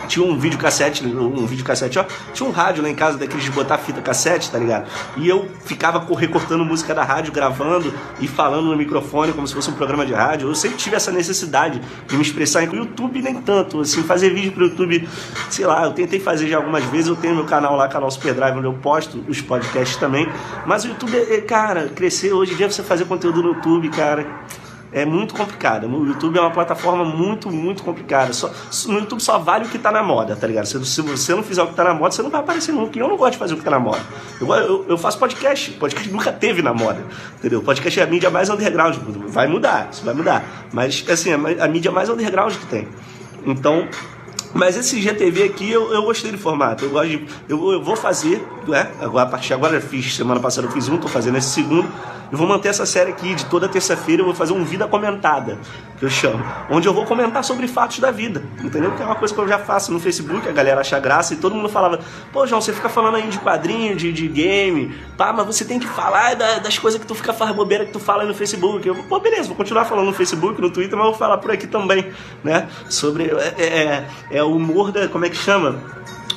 tinha 0.06 0.24
um 0.24 0.38
videocassete, 0.38 1.06
um 1.06 1.46
videocassete, 1.46 1.98
ó, 1.98 2.04
tinha 2.32 2.48
um 2.48 2.52
rádio 2.52 2.82
lá 2.82 2.88
em 2.88 2.94
casa 2.94 3.18
daqueles 3.18 3.44
de 3.44 3.50
botar 3.50 3.78
fita 3.78 4.00
cassete, 4.00 4.50
tá 4.50 4.58
ligado? 4.58 4.86
E 5.16 5.28
eu 5.28 5.48
ficava 5.64 6.04
recortando 6.14 6.64
música 6.64 6.94
da 6.94 7.02
rádio, 7.02 7.32
gravando 7.32 7.92
e 8.20 8.28
falando 8.28 8.66
no 8.66 8.76
microfone 8.76 9.32
como 9.32 9.46
se 9.46 9.54
fosse 9.54 9.70
um 9.70 9.74
programa 9.74 10.04
de 10.04 10.12
rádio. 10.12 10.48
Eu 10.48 10.54
sempre 10.54 10.76
tive 10.76 10.96
essa 10.96 11.10
necessidade 11.10 11.80
de 12.06 12.16
me 12.16 12.22
expressar. 12.22 12.66
No 12.66 12.76
YouTube 12.76 13.20
nem 13.22 13.34
tanto, 13.34 13.80
assim, 13.80 14.02
fazer 14.02 14.30
vídeo 14.30 14.52
pro 14.52 14.64
YouTube, 14.64 15.08
sei 15.50 15.66
lá, 15.66 15.84
eu 15.84 15.92
tentei 15.92 16.20
fazer 16.20 16.48
já 16.48 16.56
algumas 16.56 16.84
vezes, 16.84 17.08
eu 17.08 17.16
tenho 17.16 17.34
meu 17.34 17.44
canal 17.44 17.76
lá, 17.76 17.88
canal 17.88 18.10
Superdrive, 18.10 18.58
onde 18.58 18.66
eu 18.66 18.74
posto 18.74 19.24
os 19.28 19.40
podcasts 19.40 19.96
também. 19.96 20.28
Mas 20.66 20.84
o 20.84 20.88
YouTube, 20.88 21.16
é, 21.16 21.40
cara, 21.40 21.88
crescer 21.88 22.32
hoje 22.32 22.52
em 22.52 22.56
dia 22.56 22.70
você 22.70 22.82
fazer 22.82 23.04
conteúdo 23.04 23.42
no 23.42 23.48
YouTube, 23.50 23.88
cara 23.90 24.26
é 24.94 25.04
muito 25.04 25.34
complicada. 25.34 25.88
O 25.88 26.06
YouTube 26.06 26.38
é 26.38 26.40
uma 26.40 26.52
plataforma 26.52 27.04
muito, 27.04 27.50
muito 27.50 27.82
complicada. 27.82 28.32
Só, 28.32 28.48
no 28.86 29.00
YouTube 29.00 29.20
só 29.20 29.38
vale 29.38 29.64
o 29.64 29.68
que 29.68 29.76
está 29.76 29.90
na 29.90 30.04
moda, 30.04 30.36
tá 30.36 30.46
ligado? 30.46 30.66
Se, 30.66 30.86
se, 30.86 31.02
você 31.02 31.34
não 31.34 31.42
fizer 31.42 31.62
o 31.62 31.66
que 31.66 31.72
está 31.72 31.82
na 31.82 31.92
moda, 31.92 32.12
você 32.12 32.22
não 32.22 32.30
vai 32.30 32.40
aparecer 32.40 32.70
nunca. 32.70 32.96
E 32.96 33.00
eu 33.00 33.08
não 33.08 33.16
gosto 33.16 33.32
de 33.32 33.38
fazer 33.38 33.54
o 33.54 33.56
que 33.56 33.62
está 33.62 33.72
na 33.72 33.80
moda. 33.80 34.00
Eu, 34.40 34.54
eu, 34.54 34.86
eu, 34.90 34.96
faço 34.96 35.18
podcast. 35.18 35.72
Podcast 35.72 36.08
nunca 36.12 36.32
teve 36.32 36.62
na 36.62 36.72
moda, 36.72 37.04
entendeu? 37.38 37.60
Podcast 37.60 37.98
é 37.98 38.04
a 38.04 38.06
mídia 38.06 38.30
mais 38.30 38.48
underground. 38.48 38.96
Vai 39.26 39.48
mudar, 39.48 39.88
isso 39.90 40.04
vai 40.04 40.14
mudar. 40.14 40.44
Mas, 40.72 41.04
assim, 41.10 41.30
é 41.30 41.34
a 41.34 41.66
mídia 41.66 41.90
mais 41.90 42.08
underground 42.08 42.54
que 42.54 42.66
tem. 42.66 42.86
Então, 43.44 43.88
mas 44.54 44.76
esse 44.76 45.02
GTV 45.02 45.42
aqui 45.42 45.68
eu, 45.68 45.92
eu 45.92 46.02
gostei 46.04 46.30
do 46.30 46.38
formato. 46.38 46.84
Eu 46.84 46.90
gosto 46.90 47.08
de, 47.08 47.26
eu, 47.48 47.72
eu 47.72 47.82
vou 47.82 47.96
fazer, 47.96 48.46
né? 48.68 48.88
Agora, 49.00 49.26
a 49.26 49.28
partir 49.28 49.48
de 49.48 49.54
agora 49.54 49.74
eu 49.74 49.80
fiz, 49.80 50.14
semana 50.14 50.38
passada 50.38 50.68
eu 50.68 50.70
fiz 50.70 50.88
um, 50.88 50.96
tô 50.96 51.08
fazendo 51.08 51.36
esse 51.36 51.48
segundo. 51.48 51.92
Eu 52.34 52.38
vou 52.38 52.48
manter 52.48 52.66
essa 52.66 52.84
série 52.84 53.12
aqui 53.12 53.32
de 53.32 53.46
toda 53.46 53.68
terça-feira. 53.68 54.20
Eu 54.20 54.26
vou 54.26 54.34
fazer 54.34 54.52
um 54.52 54.64
Vida 54.64 54.88
Comentada, 54.88 55.56
que 55.96 56.04
eu 56.04 56.10
chamo, 56.10 56.44
onde 56.68 56.88
eu 56.88 56.92
vou 56.92 57.04
comentar 57.04 57.44
sobre 57.44 57.68
fatos 57.68 58.00
da 58.00 58.10
vida, 58.10 58.42
entendeu? 58.60 58.90
Que 58.90 59.02
é 59.04 59.06
uma 59.06 59.14
coisa 59.14 59.32
que 59.32 59.40
eu 59.40 59.46
já 59.46 59.60
faço 59.60 59.92
no 59.92 60.00
Facebook, 60.00 60.48
a 60.48 60.50
galera 60.50 60.80
acha 60.80 60.98
graça 60.98 61.32
e 61.32 61.36
todo 61.36 61.54
mundo 61.54 61.68
falava: 61.68 62.00
pô, 62.32 62.44
João, 62.44 62.60
você 62.60 62.72
fica 62.72 62.88
falando 62.88 63.14
aí 63.18 63.28
de 63.28 63.38
quadrinho, 63.38 63.94
de, 63.94 64.12
de 64.12 64.26
game, 64.26 64.92
pá, 65.16 65.32
mas 65.32 65.46
você 65.46 65.64
tem 65.64 65.78
que 65.78 65.86
falar 65.86 66.34
da, 66.34 66.58
das 66.58 66.76
coisas 66.76 67.00
que 67.00 67.06
tu 67.06 67.14
fica 67.14 67.32
faz 67.32 67.54
bobeira 67.54 67.84
que 67.84 67.92
tu 67.92 68.00
fala 68.00 68.22
aí 68.24 68.28
no 68.28 68.34
Facebook. 68.34 68.88
Eu, 68.88 68.96
pô, 69.04 69.20
beleza, 69.20 69.46
vou 69.46 69.56
continuar 69.56 69.84
falando 69.84 70.06
no 70.06 70.12
Facebook, 70.12 70.60
no 70.60 70.70
Twitter, 70.70 70.98
mas 70.98 71.06
vou 71.06 71.14
falar 71.14 71.38
por 71.38 71.52
aqui 71.52 71.68
também, 71.68 72.10
né? 72.42 72.66
Sobre. 72.90 73.30
É, 73.56 73.62
é, 73.62 74.08
é 74.32 74.42
o 74.42 74.56
humor 74.56 74.90
da. 74.90 75.06
Como 75.06 75.24
é 75.24 75.30
que 75.30 75.36
chama? 75.36 75.78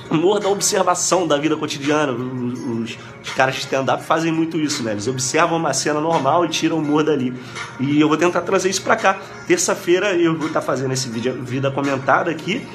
Humor 0.09 0.39
da 0.39 0.49
observação 0.49 1.27
da 1.27 1.37
vida 1.37 1.55
cotidiana. 1.55 2.11
Os, 2.11 2.97
os 3.23 3.29
caras 3.35 3.55
de 3.55 3.61
stand-up 3.61 4.03
fazem 4.03 4.31
muito 4.31 4.57
isso, 4.57 4.83
né? 4.83 4.91
Eles 4.91 5.07
observam 5.07 5.57
uma 5.57 5.73
cena 5.73 5.99
normal 5.99 6.45
e 6.45 6.49
tiram 6.49 6.77
o 6.77 6.79
humor 6.79 7.03
dali. 7.03 7.33
E 7.79 7.99
eu 7.99 8.07
vou 8.07 8.17
tentar 8.17 8.41
trazer 8.41 8.69
isso 8.69 8.81
para 8.81 8.95
cá. 8.95 9.19
Terça-feira 9.47 10.15
eu 10.15 10.35
vou 10.37 10.47
estar 10.47 10.61
tá 10.61 10.65
fazendo 10.65 10.93
esse 10.93 11.09
vídeo, 11.09 11.41
vida 11.41 11.71
comentada 11.71 12.31
aqui. 12.31 12.65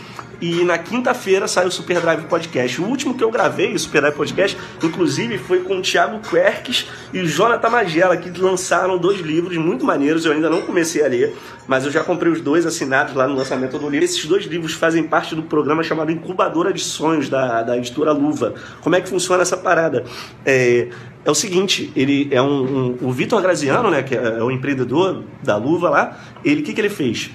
E 0.43 0.65
na 0.65 0.77
quinta-feira 0.77 1.47
sai 1.47 1.67
o 1.67 1.71
Super 1.71 2.01
Drive 2.01 2.25
Podcast. 2.25 2.83
O 2.83 2.85
último 2.85 3.15
que 3.15 3.23
eu 3.23 3.31
gravei, 3.31 3.75
o 3.75 3.79
Super 3.79 4.01
Drive 4.01 4.17
Podcast, 4.17 4.59
inclusive 4.83 5.39
foi 5.39 5.61
com 5.61 5.77
o 5.77 5.81
Thiago 5.81 6.19
Querques 6.19 6.89
e 7.13 7.21
o 7.21 7.27
Jonathan 7.29 7.71
Magela, 7.71 8.17
que 8.17 8.29
lançaram 8.41 8.99
dois 8.99 9.21
livros 9.21 9.57
muito 9.57 9.85
maneiros. 9.85 10.25
Eu 10.25 10.33
ainda 10.33 10.51
não 10.51 10.63
comecei 10.63 11.05
a 11.05 11.07
ler, 11.07 11.33
mas 11.69 11.85
eu 11.85 11.93
já 11.93 12.03
comprei 12.03 12.33
os 12.33 12.41
dois 12.41 12.67
assinados 12.67 13.15
lá 13.15 13.29
no 13.29 13.37
lançamento 13.37 13.79
do 13.79 13.89
livro. 13.89 14.05
Esses 14.05 14.25
dois 14.25 14.45
livros 14.45 14.73
fazem 14.73 15.05
parte 15.05 15.37
do 15.37 15.45
programa 15.45 15.85
chamado 15.85 16.11
Incubadora 16.11 16.73
de 16.73 16.81
Sonhos, 16.81 17.29
da, 17.29 17.63
da 17.63 17.77
editora 17.77 18.11
Luva. 18.11 18.53
Como 18.81 18.97
é 18.97 19.01
que 19.01 19.09
funciona 19.09 19.43
essa 19.43 19.57
parada? 19.57 20.03
É, 20.45 20.89
é 21.25 21.31
o 21.31 21.37
seguinte, 21.37 21.93
ele 21.95 22.27
é 22.33 22.43
um, 22.43 22.97
um 23.01 23.09
o 23.09 23.13
Vitor 23.13 23.41
Graziano, 23.41 23.93
né, 23.93 24.03
que 24.03 24.17
é, 24.17 24.39
é 24.39 24.43
o 24.43 24.51
empreendedor 24.51 25.23
da 25.41 25.57
Luva 25.57 25.89
lá, 25.89 26.21
ele 26.45 26.63
o 26.63 26.65
que, 26.65 26.75
que 26.75 26.81
ele 26.81 26.91
fez? 26.91 27.31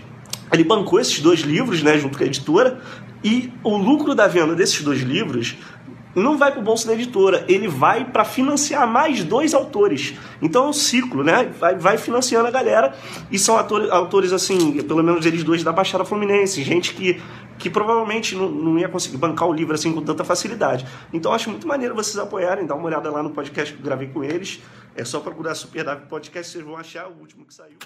Ele 0.52 0.64
bancou 0.64 1.00
esses 1.00 1.20
dois 1.20 1.42
livros, 1.42 1.84
né, 1.84 1.98
junto 1.98 2.18
com 2.18 2.24
a 2.24 2.28
editora, 2.28 2.82
e 3.24 3.52
o 3.64 3.76
lucro 3.76 4.16
da 4.16 4.28
venda 4.28 4.56
desses 4.56 4.82
dois 4.82 5.02
livros 5.02 5.56
não 6.16 6.36
vai 6.38 6.52
para 6.52 6.60
o 6.60 6.64
bolso 6.64 6.88
da 6.88 6.94
editora, 6.94 7.46
ele 7.48 7.68
vai 7.68 8.04
para 8.04 8.26
financiar 8.26 8.88
mais 8.88 9.24
dois 9.24 9.54
autores. 9.54 10.16
Então 10.42 10.66
é 10.66 10.70
um 10.70 10.74
ciclo, 10.74 11.24
né? 11.24 11.52
Vai, 11.60 11.76
vai 11.76 11.98
financiando 11.98 12.48
a 12.48 12.52
galera 12.52 12.96
e 13.32 13.38
são 13.38 13.56
atores, 13.56 13.90
autores, 13.92 14.34
assim, 14.34 14.82
pelo 14.82 15.04
menos 15.04 15.26
eles 15.26 15.44
dois 15.44 15.64
da 15.64 15.72
Baixada 15.72 16.04
Fluminense, 16.04 16.64
gente 16.64 16.96
que, 16.96 17.22
que 17.60 17.70
provavelmente 17.70 18.36
não, 18.36 18.50
não 18.50 18.80
ia 18.80 18.90
conseguir 18.90 19.18
bancar 19.18 19.48
o 19.48 19.54
livro 19.54 19.76
assim 19.76 19.94
com 19.94 20.02
tanta 20.02 20.24
facilidade. 20.24 20.88
Então 21.14 21.32
acho 21.32 21.52
muito 21.52 21.68
maneiro 21.68 21.94
vocês 21.94 22.18
apoiarem, 22.18 22.66
dar 22.66 22.76
uma 22.76 22.86
olhada 22.86 23.12
lá 23.12 23.22
no 23.22 23.30
podcast 23.30 23.74
que 23.74 23.80
eu 23.80 23.86
gravei 23.86 24.08
com 24.08 24.24
eles. 24.24 24.60
É 24.96 25.06
só 25.06 25.20
procurar 25.20 25.54
Super 25.54 25.86
Podcast, 26.10 26.52
vocês 26.52 26.66
vão 26.66 26.76
achar 26.76 27.08
o 27.08 27.20
último 27.20 27.46
que 27.46 27.54
saiu. 27.54 27.78